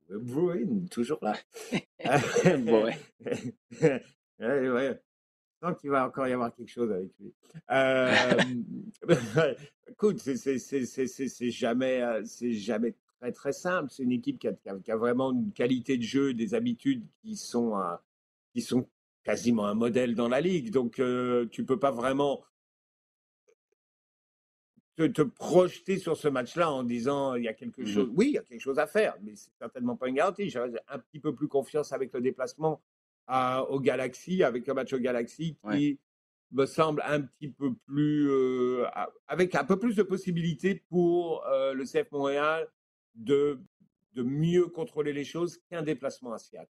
[0.09, 1.35] Will Bruin, toujours là.
[2.59, 2.85] bon,
[3.81, 3.99] ouais.
[4.39, 5.01] ouais.
[5.61, 7.33] Je qu'il va encore y avoir quelque chose avec lui.
[7.71, 8.35] Euh,
[9.87, 13.89] écoute, c'est jamais, euh, jamais très très simple.
[13.91, 17.35] C'est une équipe qui a, qui, a, vraiment une qualité de jeu, des habitudes qui
[17.35, 17.95] sont, euh,
[18.53, 18.87] qui sont
[19.23, 20.69] quasiment un modèle dans la ligue.
[20.69, 22.43] Donc, euh, tu peux pas vraiment
[25.05, 28.09] te, projeter sur ce match-là en disant il y a quelque mmh chose.
[28.15, 30.49] Oui, il y a quelque chose à faire, mais c'est certainement pas une garantie.
[30.49, 32.81] J'ai un petit peu plus confiance avec le déplacement
[33.27, 35.99] à, au Galaxy, avec le match au Galaxy qui
[36.51, 38.29] me semble un petit peu plus.
[38.31, 38.85] Euh,
[39.27, 42.67] avec un peu plus de possibilités pour euh, le CF Montréal
[43.15, 43.59] de,
[44.13, 46.67] de mieux contrôler les choses qu'un déplacement à Seattle.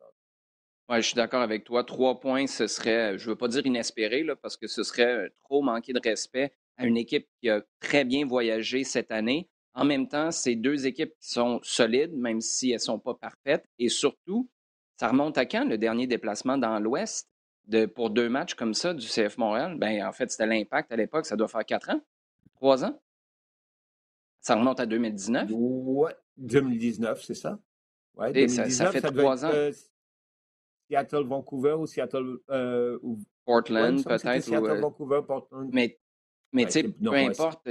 [0.88, 1.84] Oui, je suis d'accord avec toi.
[1.84, 5.30] Trois points, ce serait, je ne veux pas dire inespéré, là, parce que ce serait
[5.44, 9.48] trop manquer de respect à une équipe qui a très bien voyagé cette année.
[9.74, 13.14] En même temps, c'est deux équipes qui sont solides, même si elles ne sont pas
[13.14, 13.64] parfaites.
[13.78, 14.50] Et surtout,
[14.98, 17.28] ça remonte à quand le dernier déplacement dans l'Ouest
[17.66, 19.76] de, pour deux matchs comme ça du CF Montréal?
[19.78, 22.00] Ben, en fait, c'était l'impact à l'époque, ça doit faire quatre ans,
[22.54, 23.00] trois ans?
[24.40, 25.48] Ça remonte à 2019?
[25.52, 27.58] Ouais, 2019, c'est ça?
[28.16, 29.50] Ouais, 2019, ça, fait trois ans.
[29.54, 29.72] Euh,
[30.90, 32.38] Seattle-Vancouver ou Seattle.
[32.50, 32.98] Euh,
[33.44, 34.42] Portland, peut-être.
[34.42, 35.70] Seattle-Vancouver, euh, Portland.
[35.72, 35.98] Mais
[36.52, 37.68] mais tu sais, peu importe,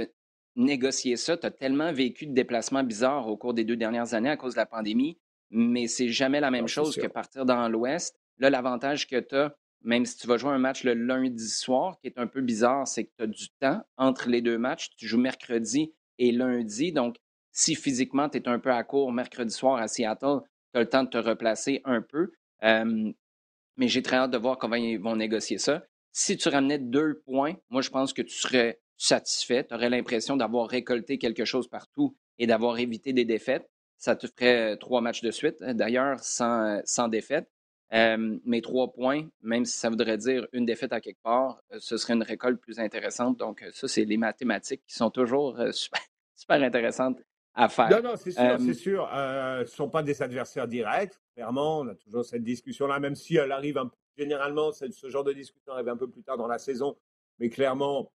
[0.56, 4.30] négocier ça, tu as tellement vécu de déplacements bizarres au cours des deux dernières années
[4.30, 5.18] à cause de la pandémie,
[5.50, 8.18] mais c'est jamais la même chose que partir dans l'Ouest.
[8.38, 11.98] Là, l'avantage que tu as, même si tu vas jouer un match le lundi soir,
[12.00, 14.90] qui est un peu bizarre, c'est que tu as du temps entre les deux matchs.
[14.96, 16.92] Tu joues mercredi et lundi.
[16.92, 17.16] Donc,
[17.50, 20.40] si physiquement tu es un peu à court mercredi soir à Seattle,
[20.72, 22.32] tu as le temps de te replacer un peu.
[22.62, 25.84] mais j'ai très hâte de voir comment ils vont négocier ça.
[26.12, 29.64] Si tu ramenais deux points, moi, je pense que tu serais satisfait.
[29.64, 33.68] Tu aurais l'impression d'avoir récolté quelque chose partout et d'avoir évité des défaites.
[33.96, 37.48] Ça te ferait trois matchs de suite, d'ailleurs, sans, sans défaite.
[37.90, 42.12] mais trois points, même si ça voudrait dire une défaite à quelque part, ce serait
[42.14, 43.38] une récolte plus intéressante.
[43.38, 46.02] Donc, ça, c'est les mathématiques qui sont toujours super,
[46.34, 47.18] super intéressantes
[47.54, 47.88] à faire.
[47.90, 49.08] Non, non, c'est sûr, c'est sûr.
[49.10, 51.14] ce ne sont pas des adversaires directs.
[51.34, 55.32] Clairement, on a toujours cette discussion-là, même si elle arrive un, généralement, ce genre de
[55.32, 56.96] discussion arrive un peu plus tard dans la saison.
[57.38, 58.12] Mais clairement,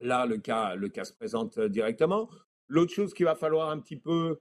[0.00, 2.28] là, le cas, le cas se présente directement.
[2.68, 4.38] L'autre chose qu'il va falloir un petit peu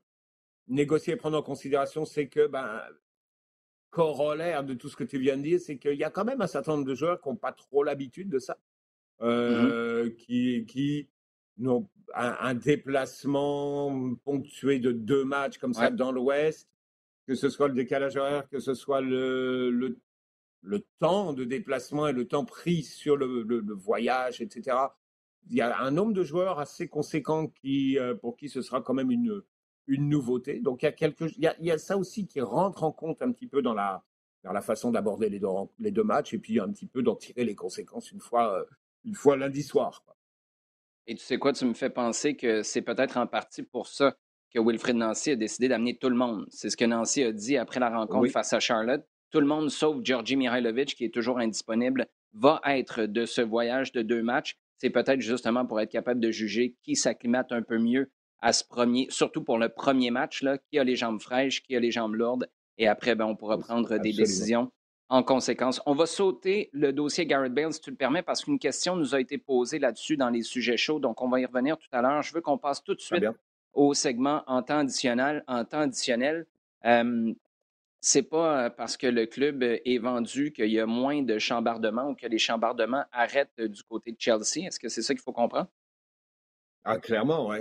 [0.68, 2.82] négocier et prendre en considération, c'est que, ben,
[3.90, 6.42] corollaire de tout ce que tu viens de dire, c'est qu'il y a quand même
[6.42, 8.58] un certain nombre de joueurs qui n'ont pas trop l'habitude de ça,
[9.20, 11.08] mmh euh, qui, qui
[11.64, 16.68] ont un, déplacement ponctué de deux matchs comme ça dans l'Ouest,
[17.28, 20.00] que ce soit le décalage horaire, que ce soit le, le,
[20.64, 24.78] le temps de déplacement et le temps pris sur le, le, voyage, etc.
[25.50, 28.82] Il y a un nombre de joueurs assez conséquent qui, euh, pour qui ce sera
[28.82, 29.44] quand même une,
[29.88, 30.60] une nouveauté.
[30.60, 32.84] Donc il y, a quelque, il, y a, il y a ça aussi qui rentre
[32.84, 34.04] en compte un petit peu dans la,
[34.44, 35.48] dans la façon d'aborder les deux,
[35.80, 38.66] les deux matchs et puis un petit peu d'en tirer les conséquences une fois, euh,
[39.04, 40.04] une fois lundi soir.
[41.08, 44.16] Et tu sais quoi, tu me fais penser que c'est peut-être en partie pour ça
[44.54, 46.46] que Wilfred Nancy a décidé d'amener tout le monde.
[46.50, 49.06] C'est ce que Nancy a dit après la rencontre face à Charlotte.
[49.34, 53.92] Tout le monde, sauf Georgi Mihailovic, qui est toujours indisponible, va être de ce voyage
[53.92, 54.60] de deux matchs.
[54.78, 58.64] C'est peut-être justement pour être capable de juger qui s'acclimate un peu mieux à ce
[58.64, 61.90] premier, surtout pour le premier match, là, qui a les jambes fraîches, qui a les
[61.90, 62.48] jambes lourdes.
[62.78, 64.72] Et après, ben, on pourra prendre des décisions
[65.10, 65.82] en conséquence.
[65.88, 69.16] On va sauter le dossier Garrett Bale, si tu le permets, parce qu'une question nous
[69.16, 72.04] a été posée là-dessus dans les sujets chauds, donc on va y revenir tout à
[72.04, 72.22] l'heure.
[72.22, 73.26] Je veux qu'on passe tout de suite
[73.74, 75.44] au segment en temps additionnel.
[75.48, 76.46] En temps additionnel,
[76.86, 77.34] euh,
[78.06, 82.10] c'est pas euh, parce que le club est vendu qu'il y a moins de chambardements
[82.10, 84.68] ou que les chambardements arrêtent du côté de Chelsea.
[84.68, 85.70] Est-ce que c'est ça qu'il faut comprendre?
[86.84, 87.60] Ah, clairement, oui.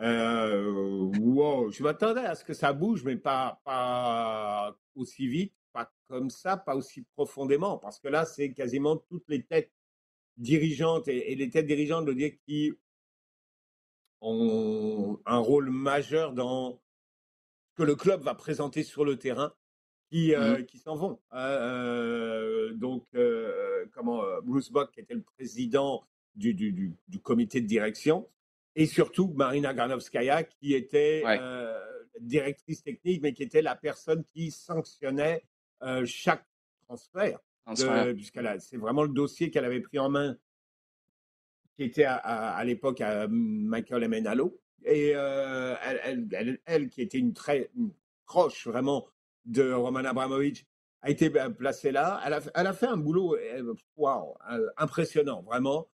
[0.00, 1.72] Euh, wow.
[1.72, 6.56] Je m'attendais à ce que ça bouge, mais pas, pas aussi vite pas comme ça,
[6.56, 9.72] pas aussi profondément, parce que là, c'est quasiment toutes les têtes
[10.36, 12.72] dirigeantes et, les têtes dirigeantes, de dire, qui
[14.20, 16.80] ont un rôle majeur dans
[17.76, 19.54] que le club va présenter sur le terrain,
[20.10, 21.20] qui, mmh qui s'en vont.
[21.34, 23.06] Euh, donc,
[23.92, 26.72] comment Bruce Buck, qui était le président du, du,
[27.08, 28.28] du, comité de direction,
[28.74, 31.22] et surtout Marina Granovskaya, qui était
[32.20, 35.44] directrice technique, mais qui était la personne qui sanctionnait
[36.04, 36.44] chaque
[36.86, 37.38] transfert,
[38.14, 40.36] puisqu'elle c'est vraiment le dossier qu'elle avait pris en main,
[41.76, 47.70] qui était à, l'époque à Michael Emenalo, et euh, elle, elle, qui était une très
[48.26, 49.06] proche vraiment
[49.44, 50.66] de Roman Abramovich,
[51.02, 52.20] a été bah, placée là.
[52.24, 53.36] Elle a, fait un boulot
[53.96, 54.36] wow,
[54.76, 55.88] impressionnant, vraiment.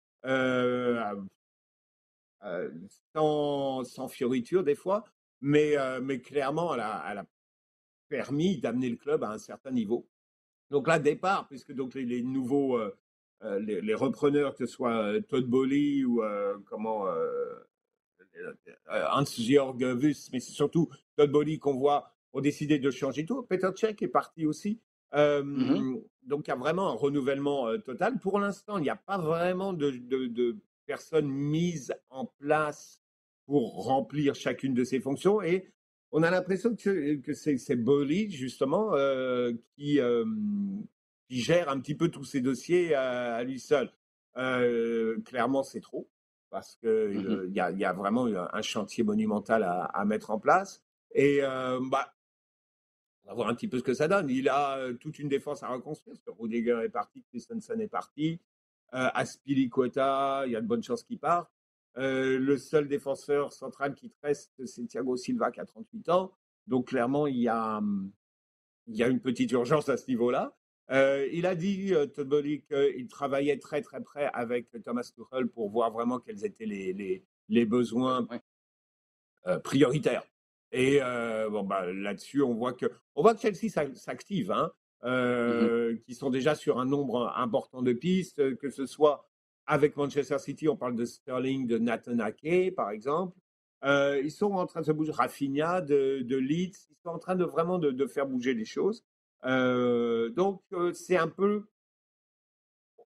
[3.13, 5.03] sans, sans, fioriture des fois,
[5.41, 7.25] mais, mais clairement, elle a,
[8.13, 10.07] permis d'amener le club à un certain niveau.
[10.69, 12.95] Donc là, départ, puisque donc les, nouveaux, euh,
[13.43, 16.21] euh, les, repreneurs, que ce soit euh, Todd Bowley ou
[16.65, 17.07] comment
[18.87, 23.43] Hans-Georg Wuss, mais c'est surtout Todd Bowley qu'on voit, ont décidé de changer tout.
[23.43, 24.79] Peter Cech est parti aussi.
[25.15, 28.17] Mmh donc il y a vraiment un renouvellement total.
[28.17, 33.01] Pour l'instant, il n'y a pas vraiment de, de, de, personnes mises en place
[33.45, 35.41] pour remplir chacune de ces fonctions.
[35.41, 35.71] Et
[36.11, 40.25] on a l'impression que, que c'est Bolly, justement, euh, qui, euh,
[41.27, 43.91] qui, gère un petit peu tous ces dossiers à, lui seul.
[44.37, 46.09] Euh, clairement, c'est trop,
[46.49, 50.83] parce qu'il mmh y, a, y, a, vraiment un chantier monumental à, mettre en place.
[51.15, 52.13] Et bah,
[53.25, 54.29] on va voir un petit peu ce que ça donne.
[54.29, 58.39] Il a toute une défense à reconstruire, parce que Rudiger est parti, Christensen est parti,
[58.91, 61.49] Aspilicueta, il y a de bonnes chances qu'il parte.
[61.97, 66.31] Euh, le seul défenseur central qui te reste, c'est Thiago Silva qui a 38 ans.
[66.67, 67.81] Donc clairement, il y a,
[68.87, 70.55] il y a une petite urgence à ce niveau-là.
[70.91, 75.47] Euh, il a dit, euh, Todd Bowley, qu'il travaillait très très près avec Thomas Tuchel
[75.47, 78.27] pour voir vraiment quels étaient les, les, les besoins
[79.63, 80.23] prioritaires.
[80.73, 80.99] Et
[81.49, 84.71] bon, bah, là-dessus, on voit que, on voit que Chelsea s'active, hein,
[85.03, 89.29] mmh qui sont déjà sur un nombre important de pistes, que ce soit
[89.65, 93.37] avec Manchester City, on parle de Sterling, de Nathan Ake, par exemple.
[93.83, 95.11] Euh, ils sont en train de se bouger.
[95.11, 99.03] Rafinha de, de, Leeds, ils sont en train de vraiment de, faire bouger les choses.
[99.45, 101.65] Euh, donc, euh, c'est un peu.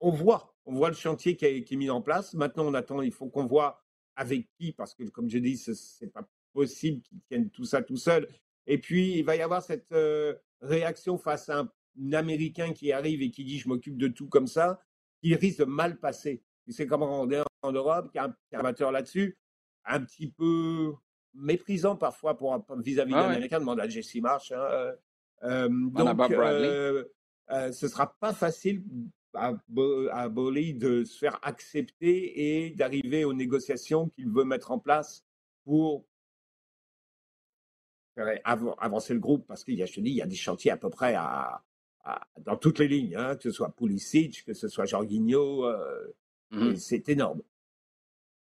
[0.00, 2.34] On voit, on voit le chantier qui est, qui est mis en place.
[2.34, 3.82] Maintenant, on attend, il faut qu'on voit
[4.14, 5.72] avec qui, parce que, comme je dis, ce
[6.04, 6.28] n'est pas
[6.58, 8.28] possible qu'ils tiennent tout ça tout seul.
[8.66, 9.94] Et puis, il va y avoir cette
[10.60, 14.28] réaction face à un, un Américain qui arrive et qui dit Je m'occupe de tout
[14.28, 14.80] comme ça
[15.22, 16.42] qui risque de mal passer.
[16.64, 19.38] Tu sais comment on est en Europe, qui a un amateur là-dessus,
[19.84, 20.92] un petit peu
[21.34, 23.60] méprisant parfois pour vis-à-vis ah, d'Américains.
[23.60, 24.52] Demande à Jesse Marsh.
[24.52, 26.32] Hein, donc,
[27.48, 28.82] ce ne sera pas facile
[29.34, 29.54] à,
[30.12, 35.24] à de se faire accepter et d'arriver aux négociations qu'il veut mettre en place
[35.64, 36.04] pour
[38.44, 40.70] avancer le groupe parce qu'il y a, je te dis, il y a des chantiers
[40.70, 41.62] à peu près à,
[42.38, 46.14] dans toutes les lignes, hein, que ce soit Pulisic, que ce soit Jorginho, euh,
[46.50, 47.42] mmh c'est énorme.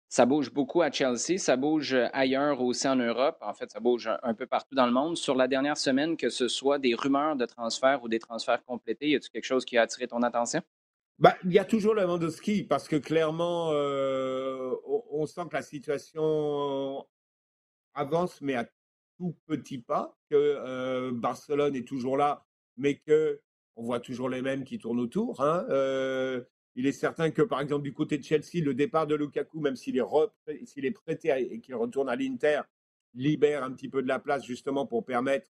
[0.09, 3.37] Ça bouge beaucoup à Chelsea, ça bouge ailleurs aussi en Europe.
[3.41, 5.17] En fait, ça bouge un, peu partout dans le monde.
[5.17, 9.09] Sur la dernière semaine, que ce soit des rumeurs de transfert ou des transferts complétés,
[9.09, 10.63] y a-t-il quelque chose qui a attiré ton attention?
[11.19, 14.75] Bah, il y a toujours Lewandowski parce que clairement, euh,
[15.11, 17.05] on, sent que la situation
[17.95, 18.67] avance, mais à
[19.17, 22.45] tout petit pas, que euh, Barcelone est toujours là,
[22.77, 23.41] mais que
[23.77, 25.41] on voit toujours les mêmes qui tournent autour.
[25.41, 25.67] Hein.
[25.69, 26.43] Euh,
[26.77, 29.77] il est certain que, par exemple, du côté de Chelsea, le départ de Lukaku, même
[29.77, 30.03] s'il est,
[30.65, 32.63] s'il est prêté et qu'il retourne à l'Inter,
[33.15, 35.47] libère un petit peu de la place justement pour permettre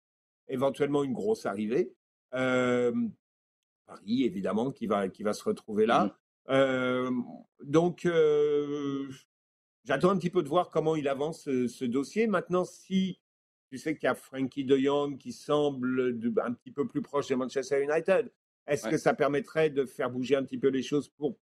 [0.48, 1.92] éventuellement une grosse arrivée.
[2.34, 2.92] Euh,
[3.86, 6.04] Paris, évidemment, qui va, qui va se retrouver là.
[6.04, 6.12] Mmh
[6.50, 7.10] euh,
[7.62, 8.08] donc,
[9.84, 12.26] j'attends un petit peu de voir comment il avance ce dossier.
[12.26, 13.20] Maintenant, si
[13.70, 17.28] tu sais qu'il y a Frankie de Jong qui semble un petit peu plus proche
[17.28, 18.30] de Manchester United.
[18.66, 21.38] Est-ce que ça permettrait de faire bouger un petit peu les choses pour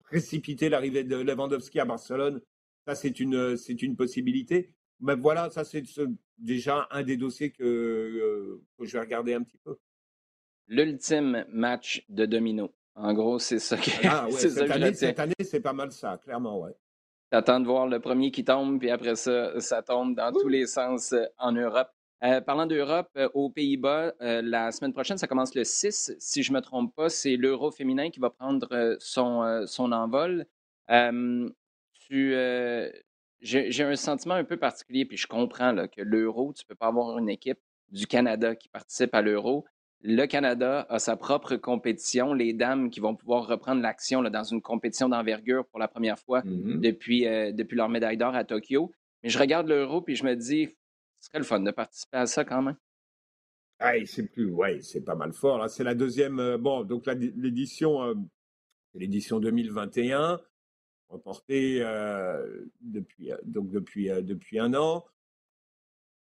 [0.00, 2.40] précipiter l'arrivée de Lewandowski à Barcelone?
[2.86, 4.74] Ça, c'est une, c'est une possibilité.
[5.00, 5.84] Mais voilà, ça, c'est
[6.38, 9.76] déjà un des dossiers que, euh, que je vais regarder un petit peu.
[10.68, 12.74] L'ultime match de domino.
[12.94, 16.18] En gros, c'est ça que, ah, ouais, cette, année, cette année, c'est pas mal ça,
[16.18, 16.72] clairement, ouais.
[17.32, 20.66] T'attends de voir le premier qui tombe, puis après ça, ça tombe dans tous les
[20.66, 21.88] sens euh, en Europe.
[22.22, 26.14] Euh, parlant d'Europe, euh, aux Pays-Bas, la semaine prochaine, ça commence le 6.
[26.18, 30.44] Si je ne me trompe pas, c'est l'Euro féminin qui va prendre son, son envol.
[30.90, 31.54] j'ai
[33.82, 37.16] un sentiment un peu particulier, puis je comprends que l'Euro, tu ne peux pas avoir
[37.16, 39.64] une équipe du Canada qui participe à l'Euro.
[40.04, 42.34] Le Canada a sa propre compétition.
[42.34, 46.40] Les dames qui vont pouvoir reprendre l'action dans une compétition d'envergure pour la première fois
[46.40, 46.80] mm-hmm.
[46.80, 48.92] depuis, euh, depuis leur médaille d'or à Tokyo.
[49.22, 50.66] Mais je regarde l'Euro et je me dis,
[51.20, 52.76] ce serait le fun de participer à ça quand même.
[53.78, 55.70] Ah, c'est plus, ouais, c'est pas mal fort.
[55.70, 56.40] C'est la deuxième.
[56.40, 58.14] Euh, bon, donc l'édition, euh,
[58.94, 60.40] l'édition 2021,
[61.10, 61.80] reportée
[62.80, 65.04] depuis, donc depuis, depuis un an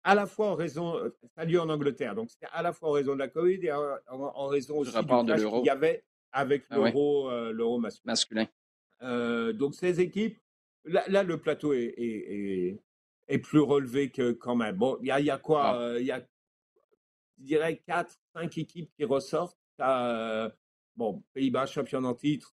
[0.02, 2.72] à la fois en raison, euh, ça a lieu en Angleterre, donc c'était à la
[2.72, 6.04] fois en raison de la Covid et en, raison aussi du clash qu'il y avait
[6.32, 8.46] avec ah l'euro euh, masculin.
[9.02, 10.38] Euh, donc ces équipes,
[10.84, 12.78] là, le plateau est, est,
[13.28, 14.76] est, plus relevé que quand même.
[14.76, 16.20] Bon, il y a, y a, quoi Il y a,
[17.38, 19.58] je dirais, 4, 5 équipes qui ressortent.
[20.96, 22.54] bon, Pays-Bas, champion en titre,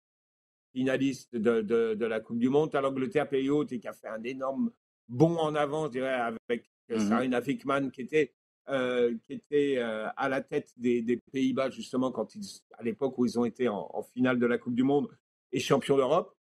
[0.72, 2.74] finaliste de, de, de, la Coupe du Monde.
[2.74, 4.70] à l'Angleterre, pays haute, et qui a fait un énorme
[5.08, 6.14] bond en avant, je dirais,
[6.48, 8.32] avec Mmh Sarina Fickman qui était,
[8.68, 13.26] euh, qui était euh, à la tête des, Pays-Bas, justement, quand ils, à l'époque où
[13.26, 15.08] ils ont été en, finale de la Coupe du Monde
[15.52, 16.36] et champion d'Europe,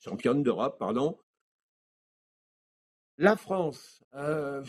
[0.00, 1.18] championne d'Europe, pardon.
[3.18, 4.64] La France, euh,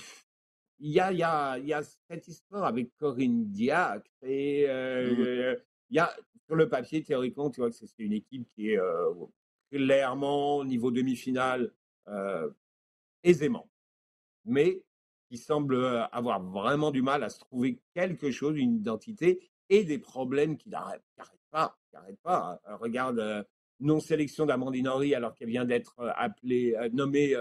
[0.80, 5.58] il y, a, y, a, y, a, cette histoire avec Corinne Diacre et mmh
[5.92, 8.80] il y a, sur le papier, théoriquement, tu vois que c'est une équipe qui est
[9.72, 11.72] clairement au niveau demi-finale
[13.24, 13.68] aisément.
[14.46, 14.84] Mais
[15.30, 19.84] qui semble euh, avoir vraiment du mal à se trouver quelque chose, une identité et
[19.84, 21.04] des problèmes qui n'arrêtent
[21.52, 21.78] pas.
[22.26, 22.58] Hein.
[22.80, 23.44] Regarde, euh,
[23.80, 27.36] non-sélection d'Amandine Henry alors qu'elle vient d'être euh, appelée, nommée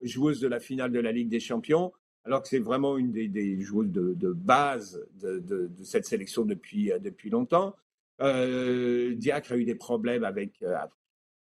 [0.00, 1.92] joueuse de la finale de la Ligue des Champions,
[2.24, 7.74] alors que c'est vraiment une des, joueuses de, base de, cette sélection depuis, depuis longtemps.
[8.18, 10.62] Diacre a eu des problèmes avec,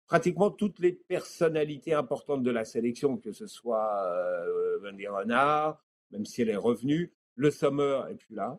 [0.06, 6.24] pratiquement toutes les personnalités importantes de la sélection, que ce soit euh, Wendy Renard, même
[6.24, 8.58] si elle est revenue, le Sommer est plus là.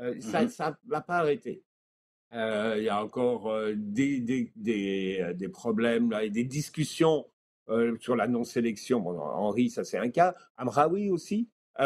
[0.00, 1.62] Euh, Ça ne va pas arrêter.
[2.32, 7.26] Euh, il y a encore euh, des, des, des, des, problèmes là, et des discussions
[8.00, 9.00] sur la non-sélection.
[9.00, 10.34] Bon, Henri, ça c'est un cas.
[10.56, 11.48] Amraoui aussi.
[11.78, 11.82] Mmh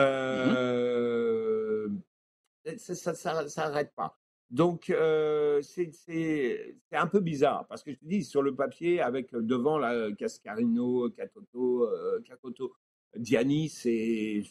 [2.76, 4.19] ça n'arrête pas.
[4.50, 9.32] Donc, euh, c'est un peu bizarre parce que je te dis, sur le papier, avec
[9.32, 12.74] devant la Cascarino, Catoto, euh, Cacoto,
[13.16, 14.42] Diani, c'est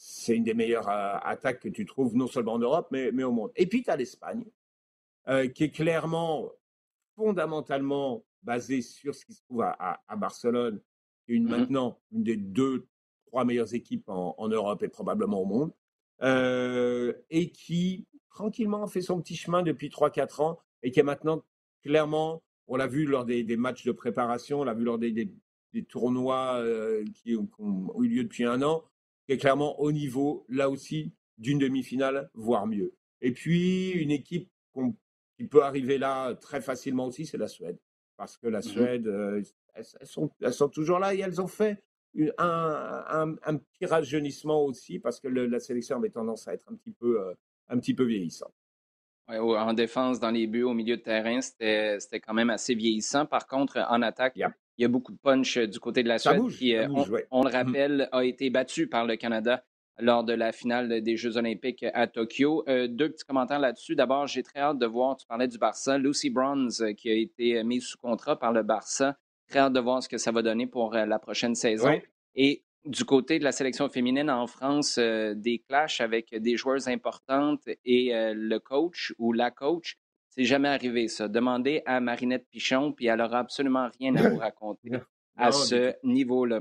[0.00, 3.32] c'est une des meilleures attaques que tu trouves non seulement en Europe, mais, mais au
[3.32, 3.50] monde.
[3.56, 4.44] Et puis, tu as l'Espagne,
[5.26, 6.48] euh, qui est clairement,
[7.16, 10.80] fondamentalement basée sur ce qui se trouve à, à, Barcelone,
[11.26, 12.86] une, mmh maintenant une des deux,
[13.26, 15.72] trois meilleures équipes en, en Europe et probablement au monde,
[17.30, 21.44] et qui tranquillement fait son petit chemin depuis 3-4 ans et qui est maintenant
[21.82, 25.12] clairement, on l'a vu lors des, matchs de préparation, on l'a vu lors des,
[25.72, 26.62] des tournois
[27.14, 27.48] qui ont,
[28.02, 28.84] eu lieu depuis un an,
[29.26, 32.94] qui est clairement au niveau, là aussi, d'une demi-finale, voire mieux.
[33.20, 34.50] Et puis, une équipe
[35.36, 37.78] qui peut arriver là très facilement aussi, c'est la Suède.
[38.16, 39.06] Parce que la mmh Suède,
[39.74, 41.82] elles, sont, elles, sont, toujours là et elles ont fait
[42.38, 46.90] un, un, petit rajeunissement aussi, parce que la sélection avait tendance à être un petit
[46.92, 47.34] peu,
[47.68, 48.54] un petit peu vieillissante.
[49.28, 53.26] en défense, dans les buts, au milieu de terrain, c'était quand même assez vieillissant.
[53.26, 54.34] Par contre, en attaque,
[54.78, 56.86] il y a beaucoup de punch euh, du côté de la Suède qui, euh,
[57.30, 59.64] on, le mmh rappelle, a été battu par le Canada
[60.00, 62.62] lors de la finale des Jeux olympiques à Tokyo.
[62.68, 63.96] Euh, deux petits commentaires là-dessus.
[63.96, 67.62] D'abord, j'ai très hâte de voir, tu parlais du Barça, Lucy Bronze qui a été
[67.64, 69.18] mise sous contrat par le Barça.
[69.48, 71.90] Très hâte de voir ce que ça va donner pour la prochaine saison.
[72.36, 77.62] Et du côté de la sélection féminine en France, des clashs avec des joueuses importantes
[77.84, 79.98] et le coach ou la coach.
[80.28, 81.28] C'est jamais arrivé, ça.
[81.28, 84.90] Demandez à Marinette Pichon, puis elle n'aura absolument rien à vous raconter
[85.36, 86.60] à ce niveau-là.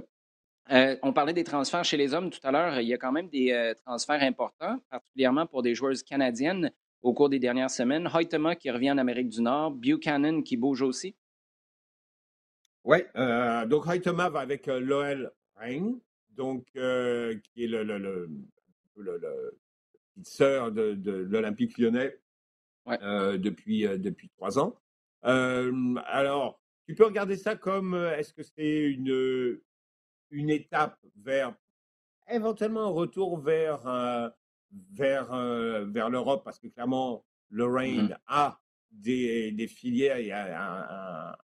[0.71, 2.79] Euh, on parlait des transferts chez les hommes tout à l'heure.
[2.79, 7.13] Il y a quand même des euh, transferts importants, particulièrement pour des joueuses canadiennes au
[7.13, 8.09] cours des dernières semaines.
[8.13, 11.15] Hoytema qui revient en Amérique du Nord, Buchanan qui bouge aussi.
[12.83, 15.99] Oui, euh, donc Hoytema va avec Rein,
[16.37, 18.29] donc, qui est le, le,
[18.95, 22.17] petite sœur de, de l'Olympique lyonnais,
[22.87, 24.79] euh, depuis, euh, depuis trois ans.
[25.25, 29.59] Euh, alors, tu peux regarder ça comme est-ce que c'est une,
[30.31, 31.53] une étape vers
[32.29, 33.81] éventuellement un retour vers,
[34.93, 35.35] vers,
[35.85, 41.37] vers l'Europe, parce que clairement, Lorraine mmh a des, des filières, il y a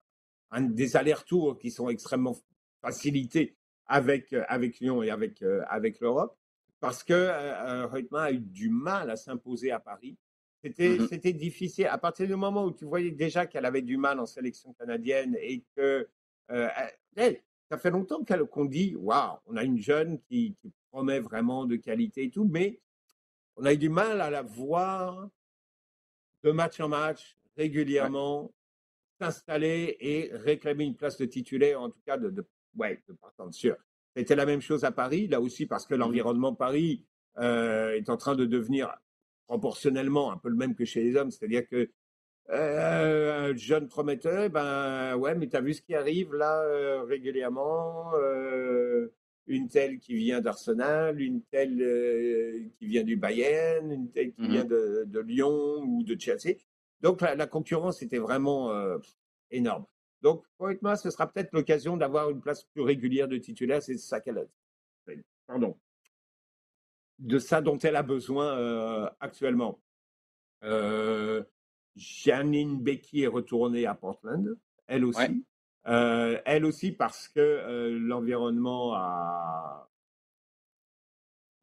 [0.51, 2.37] un, des allers-retours qui sont extrêmement
[2.81, 3.57] facilités
[3.87, 6.37] avec, avec Lyon et avec, avec l'Europe,
[6.79, 10.17] parce que euh, a eu du mal à s'imposer à Paris.
[10.63, 11.87] Mmh c'était, difficile.
[11.87, 15.37] À partir du moment où tu voyais déjà qu'elle avait du mal en sélection canadienne
[15.41, 16.07] et que
[16.51, 16.69] euh,
[17.69, 20.55] ça fait longtemps qu'on dit waouh, on a une jeune qui,
[20.91, 22.79] promet vraiment de qualité et tout, mais
[23.55, 25.27] on a eu du mal à la voir
[26.43, 28.53] de match en match régulièrement
[29.19, 32.45] s'installer et réclamer une place de titulaire, en tout cas de, de
[32.77, 33.75] ouais, de sûr.
[34.15, 37.03] C'était la même chose à Paris, là aussi parce que mmh l'environnement Paris
[37.39, 38.95] euh, est en train de devenir
[39.47, 41.89] proportionnellement un peu le même que chez les hommes, c'est-à-dire que
[42.49, 47.03] euh, un jeune prometteur, ben ouais, mais tu as vu ce qui arrive là euh,
[47.03, 48.11] régulièrement,
[49.47, 54.65] une telle qui vient d'Arsenal, une telle qui vient du Bayern, une telle qui vient
[54.65, 56.57] mmh de, Lyon ou de Chelsea.
[57.01, 58.71] Donc la, concurrence était vraiment
[59.49, 59.85] énorme.
[60.23, 60.45] Donc
[60.81, 64.39] moi, ce sera peut-être l'occasion d'avoir une place plus régulière de titulaire, c'est ça qu'elle
[64.39, 64.43] a.
[65.45, 65.77] Pardon
[67.19, 69.79] de ça dont elle a besoin euh, actuellement.
[70.63, 71.43] Euh,
[71.95, 74.57] Janine Becky est retournée à Portland,
[74.87, 75.45] elle aussi.
[75.87, 79.89] Euh, elle aussi parce que euh, l'environnement à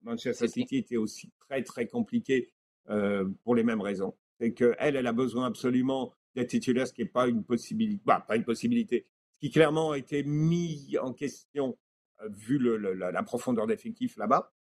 [0.02, 2.52] Manchester City était aussi très très compliqué
[3.44, 4.16] pour les mêmes raisons.
[4.40, 8.24] C'est qu'elle, elle a besoin absolument d'être titulaire, ce qui n'est pas une possibilité, bah,
[8.26, 11.76] pas une possibilité, ce qui clairement a été mis en question
[12.28, 14.52] vu le, la, profondeur d'effectifs là-bas.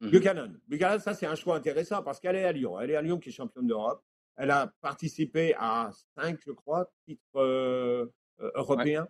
[0.00, 0.60] Mmh Buchanan.
[0.68, 2.80] Buchanan, ça c'est un choix intéressant parce qu'elle est à Lyon.
[2.80, 4.02] Elle est à Lyon qui est championne d'Europe.
[4.36, 8.06] Elle a participé à cinq, je crois, titres euh,
[8.40, 9.08] euh, européens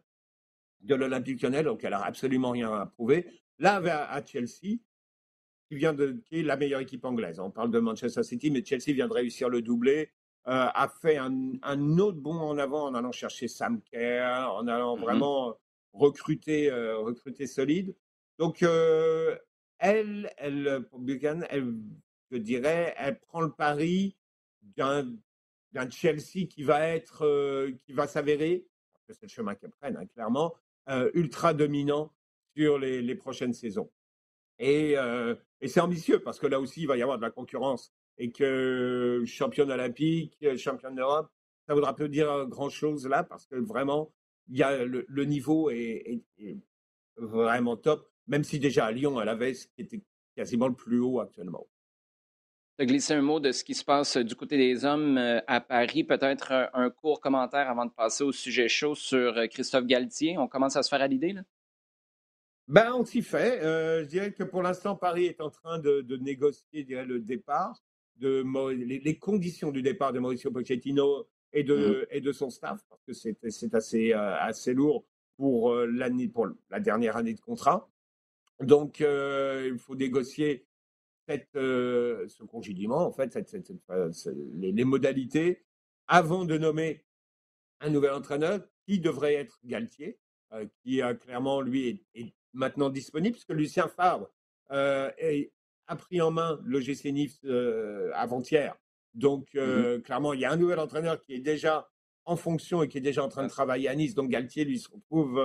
[0.82, 3.26] de l'Olympique Lyonnais, donc elle a absolument rien à prouver.
[3.58, 4.78] Là, à, Chelsea,
[5.68, 7.40] qui vient de, qui est la meilleure équipe anglaise.
[7.40, 10.10] On parle de Manchester City, mais Chelsea vient de réussir le doublé.
[10.46, 14.96] Euh, a fait un, autre bond en avant en allant chercher Sam Kerr, en allant
[14.96, 15.58] mmh vraiment
[15.94, 17.94] recruter, recruter solide.
[18.38, 18.62] Donc,
[19.78, 21.74] elle, elle, pour Buchanan, elle,
[22.30, 24.16] je dirais, elle prend le pari
[24.76, 25.10] d'un,
[25.90, 29.96] Chelsea qui va être, euh, qui va s'avérer, parce que c'est le chemin qu'elle prenne,
[29.96, 30.54] hein, clairement,
[30.88, 32.12] euh, ultra dominant
[32.56, 33.90] sur les, prochaines saisons.
[34.60, 37.92] Euh, et, c'est ambitieux parce que là aussi, il va y avoir de la concurrence
[38.18, 41.30] et que championne olympique, championne d'Europe,
[41.66, 44.12] ça voudra peu dire grand chose là parce que vraiment,
[44.48, 46.22] il y a le, niveau est,
[47.16, 50.02] vraiment top même si déjà à Lyon, elle avait ce qui était
[50.36, 51.66] quasiment le plus haut actuellement.
[52.78, 55.60] Tu glisser un mot de ce qui se passe du côté des hommes euh, à
[55.60, 56.02] Paris.
[56.02, 60.38] Peut-être un, court commentaire avant de passer au sujet chaud sur euh, Christophe Galtier.
[60.38, 61.42] On commence à se faire à l'idée, là?
[62.66, 63.62] Ben, on s'y fait.
[63.62, 67.80] Euh, je dirais que pour l'instant, Paris est en train de, négocier dirais, le départ,
[68.16, 72.80] de, les, conditions du départ de Mauricio Pochettino et de, mmh et de son staff,
[72.88, 75.04] parce que c'est assez, assez lourd
[75.36, 77.88] pour, l'année, pour la dernière année de contrat.
[78.60, 80.66] Donc, euh, il faut négocier
[81.56, 83.36] euh, ce congédiement, en fait,
[84.52, 85.64] les, modalités,
[86.06, 87.04] avant de nommer
[87.80, 90.18] un nouvel entraîneur qui devrait être Galtier.
[90.82, 94.30] qui clairement, lui, est, maintenant disponible, puisque Lucien Favre
[95.86, 97.44] a pris en main le GC Nice
[98.14, 98.76] avant-hier.
[99.14, 101.90] Donc, mmh clairement, il y a un nouvel entraîneur qui est déjà
[102.24, 104.14] en fonction et qui est déjà en train de travailler à Nice.
[104.14, 105.40] Donc, Galtier, lui, se retrouve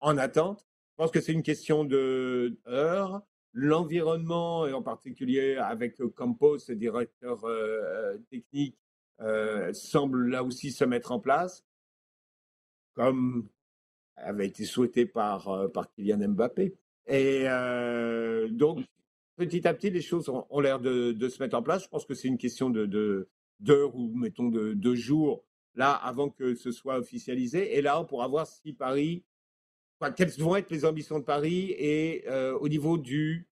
[0.00, 0.66] en attente.
[0.90, 3.22] Je pense que c'est une question de heure.
[3.54, 7.44] L'environnement, et en particulier avec Campos, directeur
[8.30, 8.78] technique,
[9.72, 11.64] semble là aussi se mettre en place,
[12.94, 13.48] comme
[14.16, 16.74] avait été souhaité par, par Kylian Mbappé.
[17.06, 17.44] Et
[18.50, 18.84] donc,
[19.46, 21.84] petit à petit, les choses ont, l'air de, se mettre en place.
[21.84, 23.28] Je pense que c'est une question de
[23.60, 27.76] d'heures ou mettons de, de, jours là avant que ce soit officialisé.
[27.76, 29.24] Et là, on pourra voir si Paris,
[30.16, 33.48] quelles vont être les ambitions de Paris et euh, au niveau du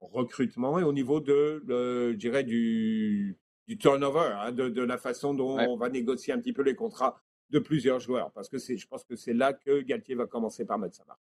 [0.00, 5.58] recrutement et au niveau de, je dirais, du, du turnover, hein, de, la façon dont
[5.58, 7.20] on va négocier un petit peu les contrats
[7.50, 8.30] de plusieurs joueurs.
[8.32, 11.20] Parce que je pense que c'est là que Galtier va commencer par mettre sa marque.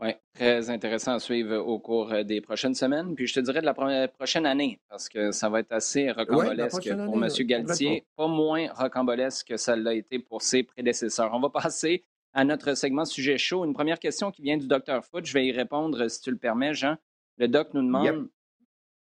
[0.00, 3.14] Oui, très intéressant à suivre au cours euh, des prochaines semaines.
[3.14, 6.94] Puis je te dirais de la prochaine année, parce que ça va être assez rocambolesque
[7.06, 7.28] pour M.
[7.40, 11.30] Galtier, pas moins rocambolesque que ça l'a été pour ses prédécesseurs.
[11.32, 13.64] On va passer à notre segment sujet chaud.
[13.64, 15.24] Une première question qui vient du docteur Foot.
[15.24, 16.96] Je vais y répondre si tu le permets, Jean.
[17.38, 18.28] Le doc nous demande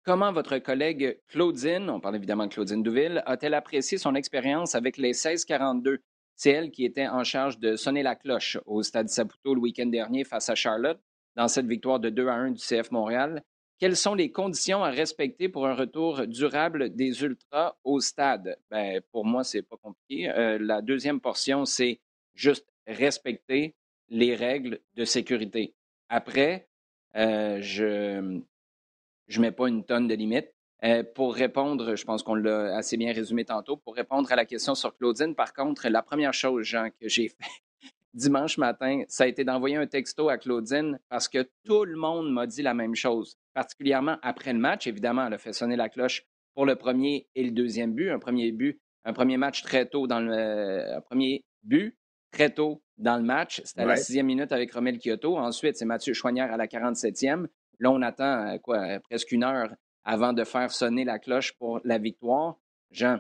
[0.04, 4.98] comment votre collègue Claudine, on parle évidemment de Claudine Douville, a-t-elle apprécié son expérience avec
[4.98, 6.00] les 1642
[6.40, 9.88] c'est elle qui était en charge de sonner la cloche au Stade Saputo le week-end
[9.88, 11.02] dernier face à Charlotte
[11.36, 13.44] dans cette victoire de 2 à 1 du CF Montréal.
[13.78, 18.58] Quelles sont les conditions à respecter pour un retour durable des Ultras au stade?
[18.72, 20.30] Ben, pour moi, c'est pas compliqué.
[20.30, 22.00] Euh, la deuxième portion, c'est
[22.36, 23.76] juste respecter
[24.08, 25.76] les règles de sécurité.
[26.08, 26.70] Après,
[27.18, 30.54] euh, je ne mets pas une tonne de limites.
[30.84, 34.46] Euh, pour répondre, je pense qu'on l'a assez bien résumé tantôt, pour répondre à la
[34.46, 37.36] question sur Claudine, par contre, la première chose, Jean, que j'ai fait
[38.14, 42.32] dimanche matin, ça a été d'envoyer un texto à Claudine parce que tout le monde
[42.32, 44.88] m'a dit la même chose, particulièrement après le match.
[44.88, 46.26] Évidemment, elle a fait sonner la cloche
[46.56, 48.10] pour le premier et le deuxième but.
[48.10, 51.96] Un premier but, un premier match très tôt dans le un premier but
[52.32, 53.62] très tôt dans le match.
[53.66, 55.38] C'était à la sixième minute avec Romel Kyoto.
[55.38, 57.48] Ensuite, c'est Mathieu Choignard à la 47e.
[57.80, 59.70] Là, on attend euh, quoi, presque une heure
[60.04, 62.58] avant de faire sonner la cloche pour la victoire.
[62.92, 63.20] Jean,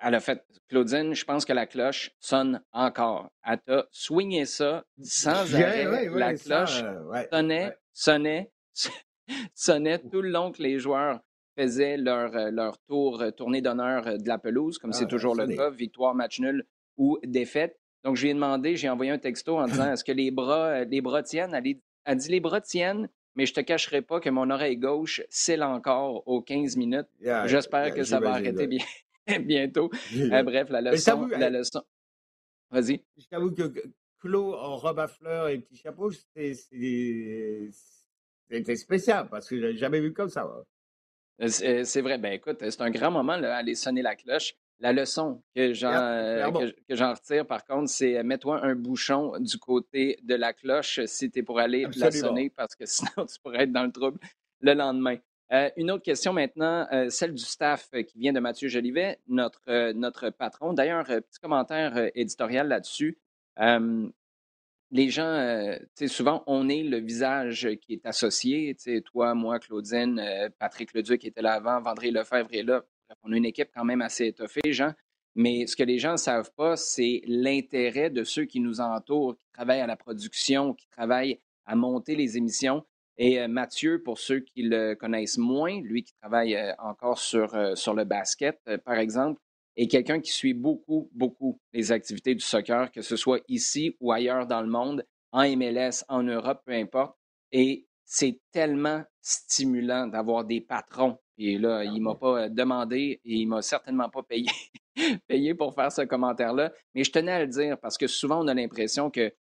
[0.00, 3.30] elle a fait, Claudine, je pense que la cloche sonne encore.
[3.44, 6.08] Elle t'a swingé ça sans arrêt.
[6.10, 8.52] la cloche euh, sonnait, sonnait,
[9.54, 11.20] sonnait tout le long que les joueurs
[11.56, 15.34] faisaient leur, euh, leur tour, euh, tournée d'honneur de la pelouse, comme c'est ah, toujours
[15.34, 16.66] le cas, victoire, match nul
[16.96, 17.78] ou défaite.
[18.04, 20.84] Donc, je lui ai demandé, j'ai envoyé un texto en disant, est-ce que les bras,
[20.84, 21.54] les bras tiennent?
[21.54, 25.22] Elle a dit, les bras tiennent, mais je te cacherai pas que mon oreille gauche
[25.28, 27.08] scelle encore aux 15 minutes.
[27.46, 28.84] J'espère que ça va arrêter bien,
[29.40, 29.90] bientôt.
[30.16, 31.26] Euh, bref, la leçon.
[31.26, 31.82] La leçon.
[32.70, 33.02] Vas-y.
[33.16, 33.72] Je t'avoue que
[34.18, 36.54] Claude en robe à fleurs et petit chapeau, c'était
[38.76, 40.48] spécial parce que je n'ai jamais vu comme ça.
[41.40, 42.18] Euh, c'est vrai.
[42.18, 44.54] Ben écoute, c'est un grand moment là, aller sonner la cloche.
[44.80, 50.18] La leçon que j'en euh, retire, par contre, c'est euh, mets-toi un bouchon du côté
[50.22, 53.64] de la cloche si tu es pour aller la sonner, parce que sinon, tu pourrais
[53.64, 54.18] être dans le trouble
[54.60, 55.16] le lendemain.
[55.52, 60.30] Euh, une autre question maintenant, celle du staff qui vient de Mathieu Jolivet, notre, notre
[60.30, 60.72] patron.
[60.72, 63.18] D'ailleurs, petit commentaire éditorial là-dessus.
[63.58, 68.74] les gens, souvent, on est le visage qui est associé.
[69.04, 72.82] Toi, moi, Claudine, Patrick Leduc était là avant, Vendré Lefebvre est là
[73.22, 74.92] on a une équipe quand même assez étoffée, Jean.
[75.34, 79.36] Mais ce que les gens ne savent pas, c'est l'intérêt de ceux qui nous entourent,
[79.36, 82.84] qui travaillent à la production, qui travaillent à monter les émissions.
[83.16, 87.54] Et euh, Mathieu, pour ceux qui le connaissent moins, lui qui travaille euh, encore sur,
[87.54, 89.40] euh, sur le basket, par exemple,
[89.76, 94.12] est quelqu'un qui suit beaucoup, beaucoup les activités du soccer, que ce soit ici ou
[94.12, 97.16] ailleurs dans le monde, en MLS, en Europe, peu importe.
[97.50, 103.34] Et c'est tellement stimulant d'avoir des patrons et là, il ne m'a pas demandé et
[103.34, 104.46] il ne m'a certainement pas payé,
[105.26, 106.72] payé pour faire ce commentaire-là.
[106.94, 109.32] Mais je tenais à le dire parce que souvent, on a l'impression que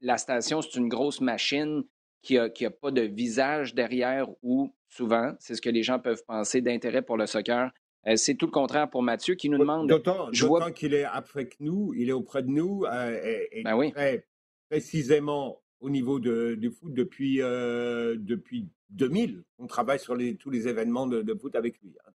[0.00, 1.82] la station, c'est une grosse machine
[2.22, 6.22] qui n'a a pas de visage derrière ou souvent, c'est ce que les gens peuvent
[6.26, 7.70] penser d'intérêt pour le soccer.
[8.16, 9.88] c'est tout le contraire pour Mathieu qui nous demande.
[9.88, 10.70] D'autant vois...
[10.70, 13.92] qu'il est après que nous, il est auprès de nous et, ben oui.
[13.92, 14.26] très
[14.68, 19.42] précisément au niveau de, du foot depuis, depuis 2000.
[19.58, 21.94] On travaille sur les, tous les événements de, foot avec lui.
[22.06, 22.12] Hein,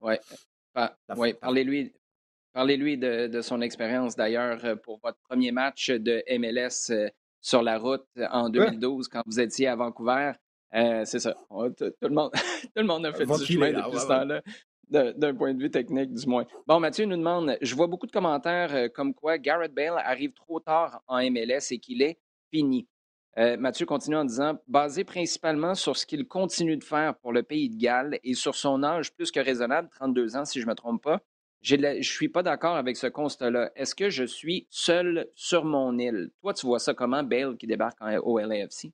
[0.00, 0.14] oui,
[1.16, 1.92] ouais, parlez-lui
[2.52, 7.08] parlez -lui de, de son expérience d'ailleurs euh, pour votre premier match de MLS euh,
[7.40, 10.32] sur la route en 2012 quand vous étiez à Vancouver.
[10.74, 11.34] Euh, c'est ça.
[11.50, 12.30] tout, le monde,
[12.74, 14.42] tout le monde a fait du chemin depuis ce temps-là.
[14.88, 16.44] D'un point de vue technique, du moins.
[16.66, 20.32] Bon, Mathieu nous demande Je vois beaucoup de commentaires euh, comme quoi Garrett Bale arrive
[20.34, 22.18] trop tard en MLS et qu'il est
[22.52, 22.86] fini.
[23.38, 27.42] Euh, Mathieu continue en disant Basé principalement sur ce qu'il continue de faire pour le
[27.42, 30.70] pays de Galles et sur son âge plus que raisonnable, 32 ans si je ne
[30.70, 31.22] me trompe pas,
[31.62, 33.70] je ne suis pas d'accord avec ce constat-là.
[33.74, 36.30] Est-ce que je suis seul sur mon île?
[36.42, 38.92] Toi, tu vois ça comment, Bale qui débarque au LAFC?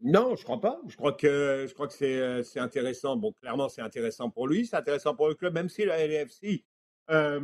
[0.00, 0.78] Non, je crois pas.
[0.86, 3.16] Je crois que je crois que c'est, euh, c'est intéressant.
[3.16, 6.64] Bon, clairement, c'est intéressant pour lui, c'est intéressant pour le club, même si la LAFC,
[7.10, 7.40] euh,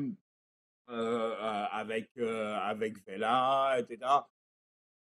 [0.91, 3.99] euh, avec, avec Vela, etc.,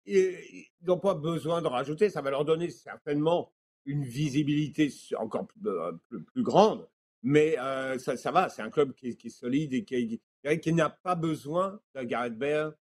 [0.10, 2.10] ils n'ont pas besoin de rajouter.
[2.10, 3.52] Ça va leur donner certainement
[3.86, 6.88] une visibilité encore plus, plus, grande.
[7.24, 7.56] Mais
[8.00, 9.84] ça, ça, va, c'est un club qui, est solide et
[10.60, 12.76] qui, n'a pas besoin de Gareth Bale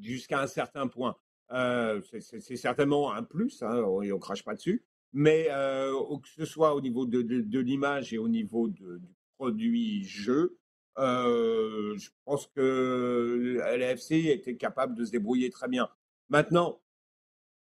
[0.00, 1.16] jusqu'à un certain point.
[1.52, 6.44] Euh, c'est certainement un plus, hein, on ne crache pas dessus, mais euh, que ce
[6.44, 9.00] soit au niveau de, l'image et au niveau du
[9.36, 10.58] produit jeu,
[10.98, 15.88] euh, je pense que LFC était capable de se débrouiller très bien.
[16.28, 16.80] Maintenant,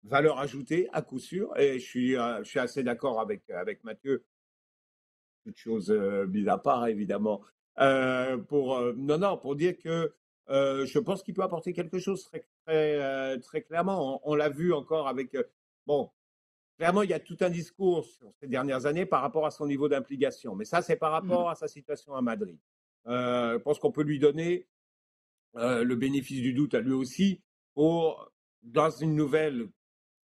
[0.05, 4.25] valeur ajoutée à coup sûr, et je suis, je suis assez d'accord avec, avec Mathieu,
[5.45, 7.43] toute chose mise à part évidemment,
[8.49, 10.15] pour, non, non, pour dire que
[10.51, 14.21] euh, je pense qu'il peut apporter quelque chose très, très, euh, très clairement.
[14.29, 15.35] On, l'a vu encore avec.
[15.35, 15.45] Euh,
[15.87, 16.11] bon,
[16.77, 19.67] clairement, il y a tout un discours sur ces dernières années par rapport à son
[19.67, 20.57] niveau d'implication.
[20.57, 22.59] Mais ça, c'est par mmh rapport à sa situation à Madrid.
[23.07, 24.67] je pense qu'on peut lui donner
[25.55, 27.43] le bénéfice du doute à lui aussi
[27.75, 28.33] pour,
[28.63, 29.69] dans une nouvelle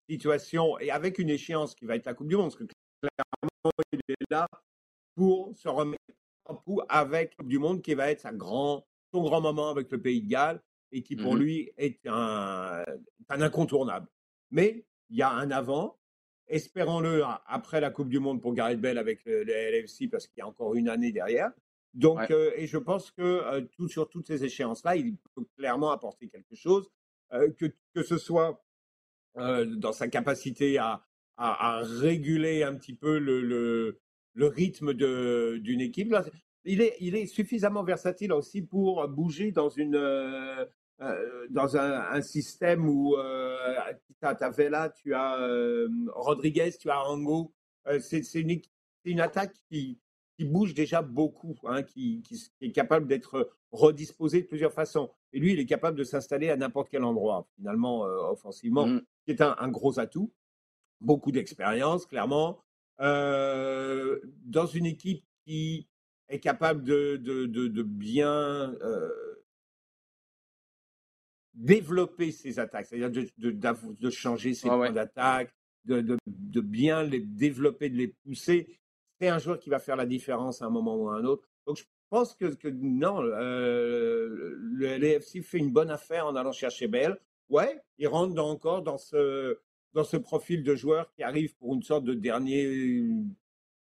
[0.10, 2.66] situation et avec une échéance qui va être la Coupe du Monde, parce que
[3.02, 4.48] clairement, il est là
[5.16, 6.02] pour se remettre
[6.46, 8.84] en coup avec la Coupe du Monde qui va être sa grande
[9.22, 10.62] grand moment avec le Pays de Galles
[10.92, 12.84] et qui pour mmh lui est un,
[13.30, 14.08] un incontournable.
[14.52, 15.98] Mais il y a un avant,
[16.48, 20.42] espérons-le après la Coupe du Monde pour Gareth Bell avec le, LFC parce qu'il y
[20.42, 21.52] a encore une année derrière.
[21.94, 25.92] Donc, euh, et je pense que euh, tout, sur toutes ces échéances-là, il peut clairement
[25.92, 26.90] apporter quelque chose,
[27.58, 28.62] que, que ce soit
[29.36, 31.06] dans sa capacité à,
[31.38, 34.00] à, réguler un petit peu le, le,
[34.34, 36.14] le rythme d'une équipe.
[36.64, 40.66] Il est, il est suffisamment versatile aussi pour bouger dans une euh,
[41.02, 43.76] euh, dans un, système où euh,
[44.20, 45.38] tu as Vela, tu as
[46.14, 47.54] Rodriguez, tu as Ango.
[48.00, 48.62] c'est une,
[49.04, 50.00] une, attaque qui,
[50.38, 55.10] qui bouge déjà beaucoup, hein, qui, qui, est capable d'être redisposée de plusieurs façons.
[55.34, 59.02] Et lui, il est capable de s'installer à n'importe quel endroit, finalement, offensivement, mmh.
[59.26, 60.32] qui est un, un, gros atout.
[61.02, 62.60] Beaucoup d'expérience, clairement.
[63.00, 65.88] dans une équipe qui
[66.30, 69.10] est capable de, de, de, bien euh,
[71.54, 75.54] développer ses attaques, c'est-à-dire de, de, changer ses points d'attaque,
[75.86, 78.80] de, bien les développer, de les pousser.
[79.20, 81.48] C'est un joueur qui va faire la différence à un moment ou à un autre.
[81.66, 86.88] Donc je pense que, non, euh, le LFC fait une bonne affaire en allant chercher
[86.88, 87.18] Bell.
[87.50, 89.60] Ouais, il rentre encore dans ce,
[89.94, 93.08] dans ce profil de joueur qui arrive pour une sorte de dernier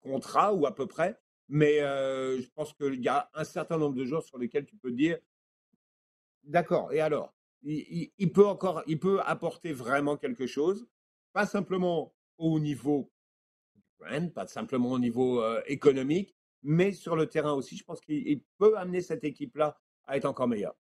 [0.01, 1.19] contrat ou à peu près.
[1.49, 4.91] Mais je pense qu'il y a un certain nombre de joueurs sur lesquels tu peux
[4.91, 5.19] dire,
[6.43, 7.33] d'accord, et alors
[7.65, 10.87] il, peut encore, il peut apporter vraiment quelque chose,
[11.33, 13.11] pas simplement au niveau
[14.33, 17.77] pas simplement au niveau économique, mais sur le terrain aussi.
[17.77, 20.75] Je pense qu'il peut amener cette équipe-là à être encore meilleure.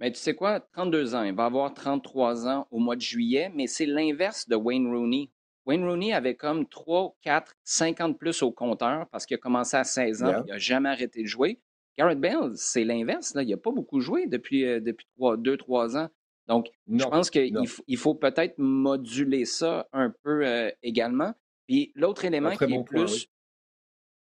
[0.00, 3.50] Mais tu sais quoi, 32 ans, il va avoir 33 ans au mois de juillet,
[3.54, 5.30] mais c'est l'inverse de Wayne Rooney.
[5.66, 9.84] Wayne Rooney avait comme 3, 4, 50 plus au compteur parce qu'il a commencé à
[9.84, 11.60] 16 ans, il n'a jamais arrêté de jouer.
[11.96, 13.34] Garrett Bell, c'est l'inverse.
[13.36, 16.08] Il n'a pas beaucoup joué depuis, euh, depuis 2, 3 ans.
[16.48, 21.32] Donc, je pense qu'il il faut peut-être moduler ça un peu euh, également.
[21.66, 23.28] Puis l'autre élément qui est plus.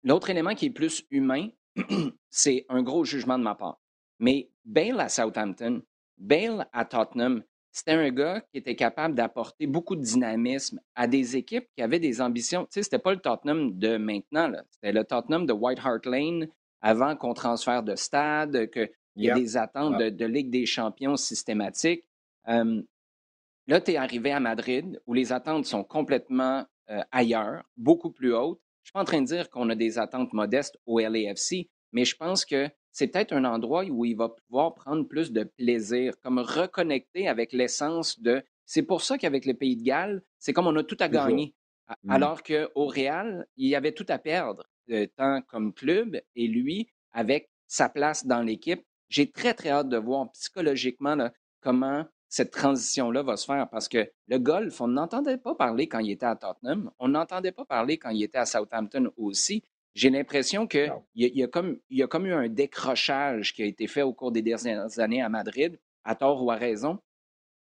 [0.03, 1.49] L'autre élément qui est plus humain,
[2.29, 3.79] c'est un gros jugement de ma part.
[4.19, 5.83] Mais Bale à Southampton,
[6.17, 11.37] Bale à Tottenham, c'était un gars qui était capable d'apporter beaucoup de dynamisme à des
[11.37, 12.63] équipes qui avaient des ambitions.
[12.65, 16.47] Tu sais, c'était pas le Tottenham de maintenant, c'était le Tottenham de White Hart Lane
[16.81, 22.05] avant qu'on transfère de stade, qu'il y ait des attentes de, Ligue des champions systématiques.
[22.45, 28.33] là, tu es arrivé à Madrid où les attentes sont complètement euh, ailleurs, beaucoup plus
[28.33, 28.59] hautes.
[28.83, 32.05] Je suis pas en train de dire qu'on a des attentes modestes au LAFC, mais
[32.05, 36.13] je pense que c'est peut-être un endroit où il va pouvoir prendre plus de plaisir,
[36.21, 38.43] comme reconnecter avec l'essence de.
[38.65, 41.55] C'est pour ça qu'avec le Pays de Galles, c'est comme on a tout à gagner.
[42.03, 42.11] Mmh.
[42.11, 46.89] Alors qu'au Real, il y avait tout à perdre, euh, tant comme club et lui,
[47.11, 48.83] avec sa place dans l'équipe.
[49.09, 51.29] J'ai très, très hâte de voir psychologiquement
[51.61, 55.99] comment cette transition-là va se faire parce que le golf, on n'entendait pas parler quand
[55.99, 59.63] il était à Tottenham, on n'entendait pas parler quand il était à Southampton aussi.
[59.95, 63.65] j'ai l'impression qu'il y, y, a comme, y a comme eu un décrochage qui a
[63.65, 66.99] été fait au cours des dernières années à Madrid, à tort ou à raison.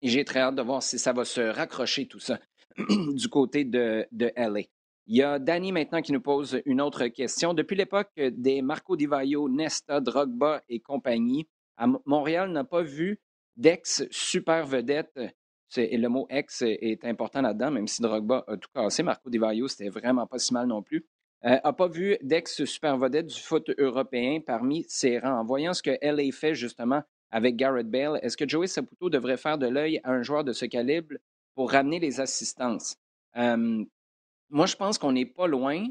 [0.01, 2.39] Et j'ai très hâte de voir si ça va se raccrocher tout ça
[2.77, 4.61] du côté de, de LA.
[5.07, 7.53] Il y a Danny maintenant qui nous pose une autre question.
[7.53, 11.49] Depuis l'époque des Marco Di Vaio, Nesta, Drogba et compagnie,
[12.05, 13.19] Montréal n'a pas vu
[13.55, 15.19] d'ex super vedette.
[15.75, 19.01] Et le mot ex est important là-dedans, même si Drogba a tout cassé.
[19.01, 21.03] Marco Di Vaio, c'était vraiment pas si mal non plus.
[21.45, 25.39] euh, pas vu d'ex super vedette du foot européen parmi ses rangs.
[25.39, 27.01] En voyant ce que LA fait justement
[27.31, 30.53] avec Garrett Bale, est-ce que Joey Saputo devrait faire de l'œil à un joueur de
[30.53, 31.15] ce calibre
[31.55, 32.95] pour ramener les assistances?
[33.35, 33.83] Euh,
[34.49, 35.87] moi, je pense qu'on n'est pas loin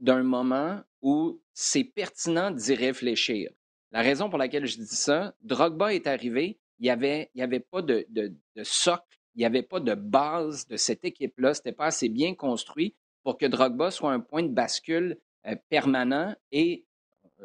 [0.00, 3.50] d'un moment où c'est pertinent d'y réfléchir.
[3.92, 7.42] La raison pour laquelle je dis ça, Drogba est arrivé, il n'y avait, il y
[7.42, 11.60] avait pas de, de, socle, il n'y avait pas de base de cette équipe-là, ce
[11.60, 16.34] n'était pas assez bien construit pour que Drogba soit un point de bascule euh, permanent
[16.52, 16.86] et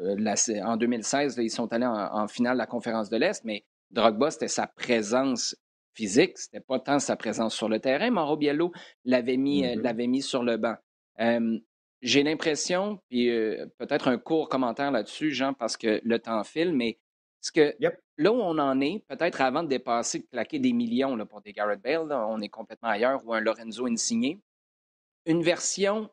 [0.00, 0.16] euh,
[0.64, 4.48] en 2016, ils sont allés en, finale de la conférence de l'Est, mais Drogba, c'était
[4.48, 5.54] sa présence
[5.94, 8.10] physique, c'était pas tant sa présence sur le terrain.
[8.10, 8.72] Mauro Biello
[9.04, 10.06] l'avait mis, euh, mm-hmm.
[10.06, 10.76] mis sur le banc.
[12.00, 16.72] j'ai l'impression, puis euh, peut-être un court commentaire là-dessus, Jean, parce que le temps file,
[16.72, 16.98] mais
[17.42, 17.74] ce que
[18.16, 21.42] là où on en est, peut-être avant de dépasser, de claquer des millions là, pour
[21.42, 24.40] des Garrett Bale, on est complètement ailleurs, ou un Lorenzo Insigné,
[25.26, 26.08] une version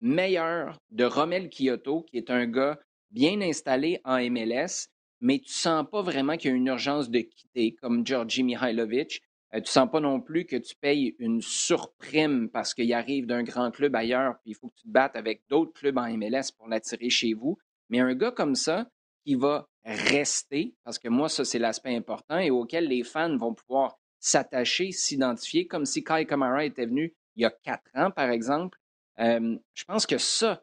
[0.00, 2.78] meilleure de Romel Kyoto, qui est un gars
[3.10, 4.88] bien installé en MLS,
[5.20, 9.22] mais tu sens pas vraiment qu'il y a une urgence de quitter, comme Georgi Mihailovic.
[9.52, 13.42] Euh, tu sens pas non plus que tu payes une surprime parce qu'il arrive d'un
[13.42, 16.52] grand club ailleurs, puis il faut que tu te battes avec d'autres clubs en MLS
[16.56, 17.58] pour l'attirer chez vous.
[17.88, 18.88] Mais un gars comme ça,
[19.24, 23.54] qui va rester, parce que moi, ça, c'est l'aspect important, et auquel les fans vont
[23.54, 28.30] pouvoir s'attacher, s'identifier, comme si Kai Kamara était venu il y a quatre ans, par
[28.30, 28.78] exemple.
[29.18, 30.62] Euh, je pense que ça,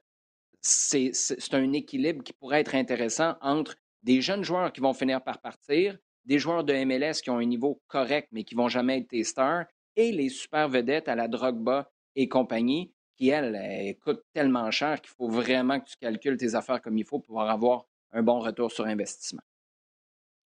[0.61, 5.39] c'est un équilibre qui pourrait être intéressant entre des jeunes joueurs qui vont finir par
[5.39, 9.07] partir, des joueurs de MLS qui ont un niveau correct mais qui vont jamais être
[9.07, 9.65] tes stars,
[9.95, 15.09] et les super vedettes à la Drogba et compagnie, qui, elles, coûtent tellement cher qu'il
[15.09, 18.39] faut vraiment que tu calcules tes affaires comme il faut pour pouvoir avoir un bon
[18.39, 19.41] retour sur investissement.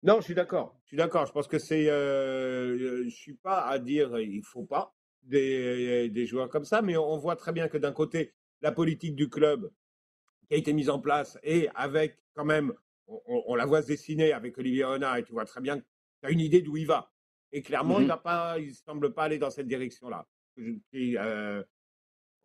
[0.02, 0.76] Non, je suis d'accord.
[0.84, 1.26] Je suis d'accord.
[1.26, 1.88] Je pense que c'est.
[1.88, 6.96] Euh, je suis pas à dire il faut pas des, des, joueurs comme ça, mais
[6.96, 9.70] on voit très bien que d'un côté, la politique du club
[10.48, 12.72] qui a été mise en place et avec quand même
[13.26, 15.84] on, la voit se dessiner avec Olivier Renard et tu vois très bien que
[16.22, 17.12] tu as une idée d'où il va.
[17.52, 20.26] Et clairement, il ne il semble pas aller dans cette direction-là.
[20.56, 21.62] C'est euh,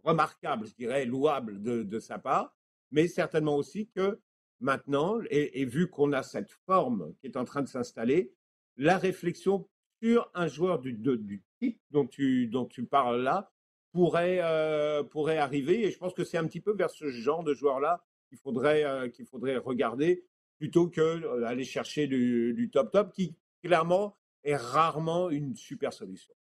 [0.04, 2.56] remarquable, je dirais, louable de, sa part,
[2.92, 4.20] mais certainement aussi que
[4.60, 8.34] maintenant, et, vu qu'on a cette forme qui est en train de s'installer,
[8.76, 9.68] la réflexion
[10.02, 13.52] sur un joueur du, type dont tu, dont tu parles là
[13.92, 15.86] pourrait, euh, pourrait arriver.
[15.86, 18.84] Et je pense que c'est un petit peu vers ce genre de joueur-là qu'il faudrait,
[18.84, 20.26] euh, qu'il faudrait regarder
[20.58, 26.34] plutôt que d'aller chercher du, top top qui clairement est rarement une super solution.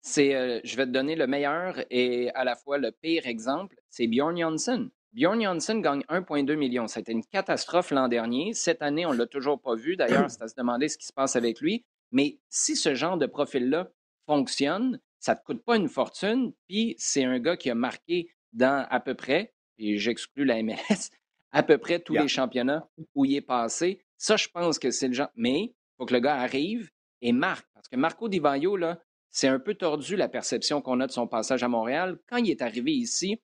[0.00, 3.80] C'est, euh, je vais te donner le meilleur et à la fois le pire exemple,
[3.88, 4.90] c'est Bjorn Janssen.
[5.14, 6.88] Bjorn Janssen gagne 1,2 million.
[6.88, 8.52] C'était une catastrophe l'an dernier.
[8.52, 9.94] Cette année, on ne l'a toujours pas vu.
[9.94, 11.84] D'ailleurs, c'est à se demander ce qui se passe avec lui.
[12.10, 13.92] Mais si ce genre de profil-là
[14.26, 16.52] fonctionne, ça ne te coûte pas une fortune.
[16.68, 21.10] Puis c'est un gars qui a marqué dans à peu près, et j'exclus la MLS,
[21.52, 24.04] à peu près tous les championnats où il est passé.
[24.18, 25.30] Ça, je pense que c'est le genre.
[25.36, 26.90] Mais il faut que le gars arrive
[27.22, 27.68] et marque.
[27.72, 29.00] Parce que Marco Di Vaio, là,
[29.30, 32.18] c'est un peu tordu la perception qu'on a de son passage à Montréal.
[32.28, 33.40] Quand il est arrivé ici,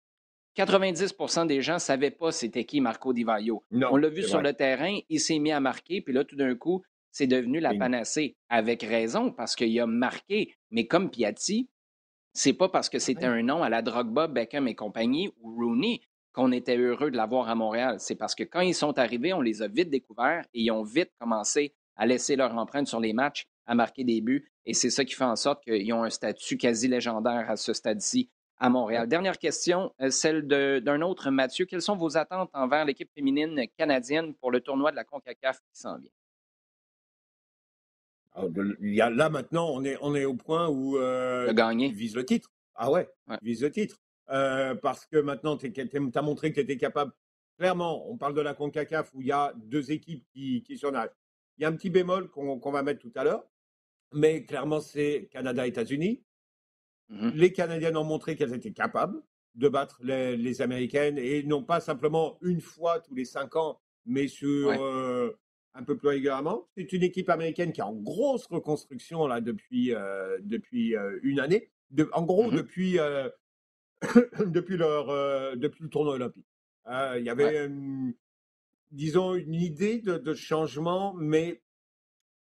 [0.57, 3.65] 90% des gens ne savaient pas c'était qui Marco Di Vaio.
[3.73, 6.55] On l'a vu sur le terrain, il s'est mis à marquer, puis là, tout d'un
[6.55, 8.37] coup, c'est devenu la panacée.
[8.49, 10.55] Avec raison, parce qu'il a marqué.
[10.71, 11.69] Mais comme Piatti,
[12.33, 16.01] c'est pas parce que c'était un nom à la Drogba, Beckham et compagnie ou Rooney
[16.33, 17.97] qu'on était heureux de l'avoir à Montréal.
[17.99, 20.85] C'est parce que quand ils sont arrivés, on les a vite découverts et ils ont
[20.85, 24.49] vite commencé à laisser leur empreinte sur les matchs, à marquer des buts.
[24.65, 27.73] Et c'est ça qui fait en sorte qu'ils ont un statut quasi légendaire à ce
[27.73, 28.31] stade-ci
[28.61, 29.09] à Montréal.
[29.09, 31.65] Dernière question, euh, celle d'un autre Mathieu.
[31.65, 35.81] Quelles sont vos attentes envers l'équipe féminine canadienne pour le tournoi de la CONCACAF qui
[35.81, 36.11] s'en vient?
[38.33, 41.53] Ah, a, là maintenant, on est, on est au point où euh,
[41.93, 42.53] vise le titre.
[42.75, 43.39] Ah ouais, ouais.
[43.43, 43.97] vise le titre.
[44.29, 47.13] Euh, parce que maintenant, tu as montré que tu étais capable.
[47.59, 51.09] Clairement, on parle de la CONCACAF où il y a deux équipes qui, qui là.
[51.59, 53.45] Il y a un petit bémol qu'on va mettre tout à l'heure,
[54.13, 56.23] mais clairement, c'est Canada-États-Unis.
[57.11, 59.21] Mmh les Canadiennes ont montré qu'elles étaient capables
[59.57, 64.29] de battre les, Américaines et non pas simplement une fois tous les cinq ans, mais
[64.29, 65.37] sur euh,
[65.75, 66.69] un peu plus régulièrement.
[66.77, 71.71] C'est une équipe américaine qui est en grosse reconstruction là depuis, euh, depuis une année.
[71.91, 72.99] De, en gros, mmh depuis
[74.47, 76.47] depuis, leur, euh, depuis le tournoi olympique.
[76.89, 77.71] il y avait,
[78.91, 81.63] disons, une idée de, changement, mais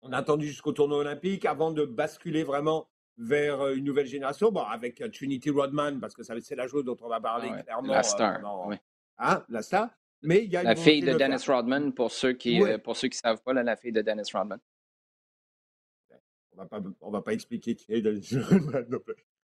[0.01, 2.89] on a attendu jusqu'au tournoi olympique avant de basculer vraiment
[3.19, 4.51] vers une nouvelle génération.
[4.51, 7.93] Bon, avec Trinity Rodman, parce que c'est la chose dont on va parler ah clairement.
[7.93, 8.39] La star.
[9.19, 9.89] Hein, la star.
[10.21, 13.41] Mais il y a la fille de Dennis Rodman, pour ceux qui ne qui savent
[13.41, 14.59] pas, la fille de Dennis Rodman.
[16.57, 18.85] On ne va pas expliquer qui est Dennis Rodman.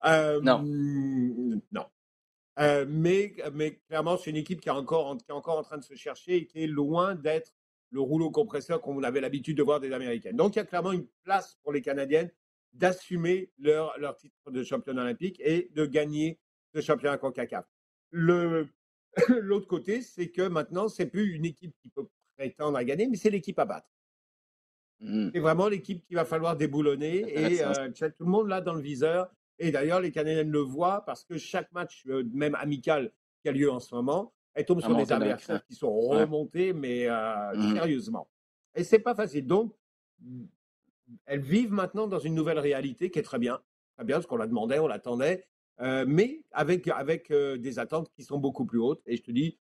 [0.06, 0.64] Euh, non.
[1.72, 1.86] Non.
[2.60, 5.78] Euh, mais, mais clairement, c'est une équipe qui est, encore, qui est encore en train
[5.78, 7.54] de se chercher et qui est loin d'être
[7.92, 10.36] le rouleau compresseur qu'on avait l'habitude de voir des Américaines.
[10.36, 12.30] Donc, il y a clairement une place pour les Canadiennes
[12.74, 16.40] d'assumer leur, leur titre de championne olympique et de gagner
[16.74, 17.66] ce championnat CONCACAF.
[19.30, 22.08] L'autre côté, c'est que maintenant, c'est plus une équipe qui peut
[22.38, 23.90] prétendre à gagner, mais c'est l'équipe à battre.
[25.00, 25.30] Mmh.
[25.34, 28.82] C'est vraiment l'équipe qu'il va falloir déboulonner et euh, tout le monde là dans le
[28.82, 29.32] viseur.
[29.58, 33.12] Et d'ailleurs, les Canadiennes le voient parce que chaque match, euh, même amical,
[33.42, 37.08] qui a lieu en ce moment, elles tombent sur des adversaires qui sont remontés, mais
[37.08, 37.74] euh, mmh.
[37.74, 38.30] sérieusement.
[38.76, 39.48] Et c'est pas facile.
[39.48, 39.74] Donc,
[41.26, 43.62] elles vivent maintenant dans une nouvelle réalité qui est très bien,
[43.96, 45.46] très bien, parce qu'on la demandait, on l'attendait,
[45.82, 49.02] euh, mais avec, avec des attentes qui sont beaucoup plus hautes.
[49.06, 49.58] Et je te dis,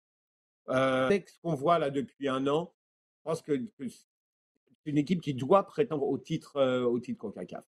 [0.66, 2.74] avec ce qu'on voit là depuis un an,
[3.18, 7.64] je pense que, c'est une équipe qui doit prétendre au titre, au titre CONCACAF.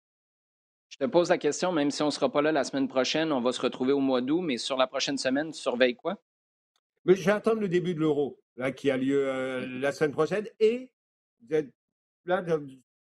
[0.89, 3.31] Je te pose la question, même si on ne sera pas là la semaine prochaine,
[3.31, 6.17] on va se retrouver au mois d'août, mais sur la prochaine semaine, tu surveilles quoi?
[7.05, 10.47] Mais j'attends le début de l'Euro, là, qui a lieu euh, la semaine prochaine.
[10.59, 10.91] Et
[12.25, 12.41] là,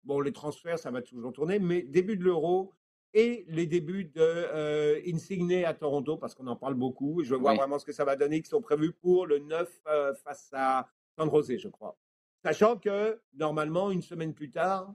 [0.06, 2.72] bon, les transferts, ça va toujours tourner, mais début de l'Euro
[3.12, 7.22] et les débuts de euh, Insigne à Toronto, parce qu'on en parle beaucoup.
[7.22, 9.80] Je veux voir vraiment ce que ça va donner, qui sont prévus pour le 9
[9.88, 11.96] euh, face à San José, je crois.
[12.44, 14.94] Sachant que, normalement, une semaine plus tard,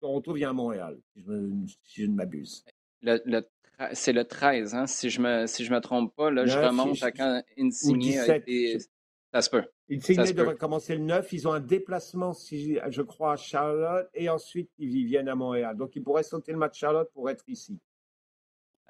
[0.00, 2.64] Toronto vient à Montréal, si je, ne m'abuse.
[3.92, 6.30] c'est le 13, hein, si je me si je me trompe pas.
[6.30, 8.78] Là, je remonte à quand Insigne a été...
[9.32, 9.64] Ça se peut.
[9.90, 11.32] Insigne devrait commencer le 9.
[11.32, 15.76] Ils ont un déplacement, si je crois, à Charlotte et ensuite ils viennent à Montréal.
[15.76, 17.78] Donc ils pourraient sauter le match Charlotte pour être ici.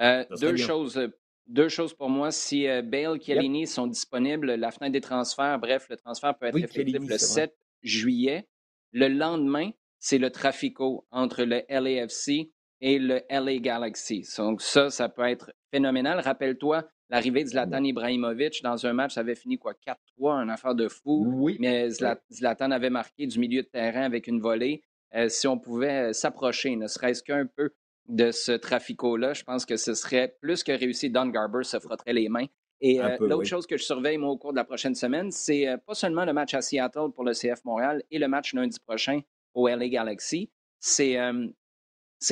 [0.01, 1.01] Euh, deux choses.
[1.47, 2.33] Deux choses pour moi.
[2.33, 6.57] Si euh, Bale, Chiellini sont disponibles, la fenêtre des transferts, bref, le transfert peut être
[6.57, 8.49] effectif le 7 juillet.
[8.93, 14.27] Le lendemain, c'est le trafico entre le LAFC et le LA Galaxy.
[14.39, 16.21] Donc ça, ça peut être phénoménal.
[16.21, 19.75] Rappelle-toi, l'arrivée de Zlatan Ibrahimovic dans un match, ça avait fini quoi
[20.19, 21.25] 4-3, une affaire de fou.
[21.27, 21.57] Oui.
[21.61, 24.83] Mais Zlatan avait marqué du milieu de terrain avec une volée.
[25.15, 27.71] Euh, si on pouvait euh, s'approcher, ne serait-ce qu'un peu
[28.09, 31.11] de ce trafico-là, je pense que ce serait plus que réussi.
[31.11, 32.47] Don Garber se frotterait les mains.
[32.81, 35.67] Et euh, l'autre chose que je surveille moi, au cours de la prochaine semaine, c'est
[35.87, 39.21] pas seulement le match à Seattle pour le CF Montréal et le match lundi prochain
[39.55, 41.17] au LA Galaxy, c'est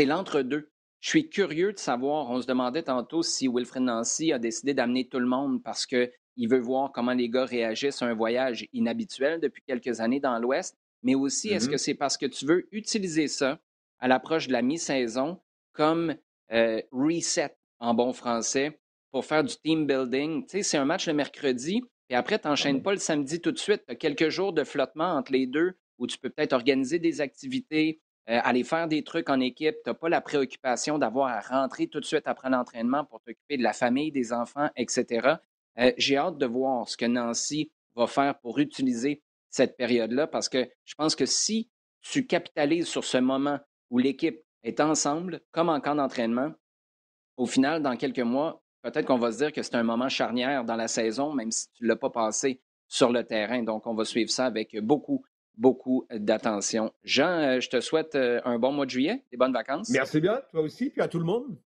[0.05, 0.71] l'entre-deux.
[1.05, 5.07] Je suis curieux de savoir, on se demandait tantôt si Wilfred Nancy a décidé d'amener
[5.07, 6.09] tout le monde parce qu'il
[6.49, 10.79] veut voir comment les gars réagissent à un voyage inhabituel depuis quelques années dans l'Ouest,
[11.03, 11.79] mais aussi est-ce que mm-hmm.
[11.79, 13.61] c'est parce que tu veux utiliser ça
[13.99, 15.43] à l'approche de la mi-saison
[15.75, 16.17] comme
[16.53, 18.81] euh, reset en bon français
[19.11, 20.47] pour faire du team building?
[20.47, 23.53] Tu sais, c'est un match le mercredi, et après, tu n'enchaînes pas le samedi tout
[23.53, 23.83] de suite.
[23.87, 27.21] Tu as quelques jours de flottement entre les deux où tu peux peut-être organiser des
[27.21, 28.01] activités,
[28.31, 29.77] euh, aller faire des trucs en équipe.
[29.85, 33.59] Tu n'as pas la préoccupation d'avoir à rentrer tout de suite après l'entraînement pour t'occuper
[33.59, 35.37] de la famille, des enfants, etc.
[35.79, 40.49] Euh, j'ai hâte de voir ce que Nancy va faire pour utiliser cette période-là parce
[40.49, 41.69] que je pense que si
[42.01, 43.59] tu capitalises sur ce moment
[43.91, 46.53] où l'équipe est ensemble, comme en camp d'entraînement,
[47.37, 50.65] au final, dans quelques mois, peut-être qu'on va se dire que c'est un moment charnière
[50.65, 53.63] dans la saison, même si tu ne l'as pas passé sur le terrain.
[53.63, 55.25] Donc, on va suivre ça avec beaucoup
[55.57, 56.93] beaucoup d'attention.
[57.05, 59.91] Jean, euh, je te souhaite euh, un bon mois de juillet, des bonnes vacances.
[59.91, 61.57] Merci bien, toi aussi, puis à tout le monde.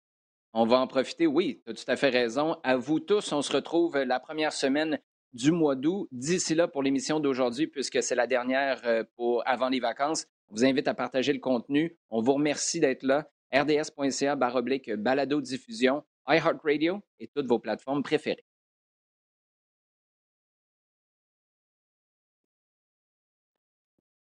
[0.53, 2.57] On va en profiter, oui, tu as tout à fait raison.
[2.63, 4.99] À vous tous, on se retrouve la première semaine
[5.33, 6.09] du mois d'août.
[6.11, 10.55] D'ici là, pour l'émission d'aujourd'hui, puisque c'est la dernière euh, pour avant les vacances, on
[10.55, 11.97] vous invite à partager le contenu.
[12.11, 13.29] On vous remercie d'être là.
[13.53, 18.45] rds.ca baroblique balado diffusion, iHeartRadio et toutes vos plateformes préférées.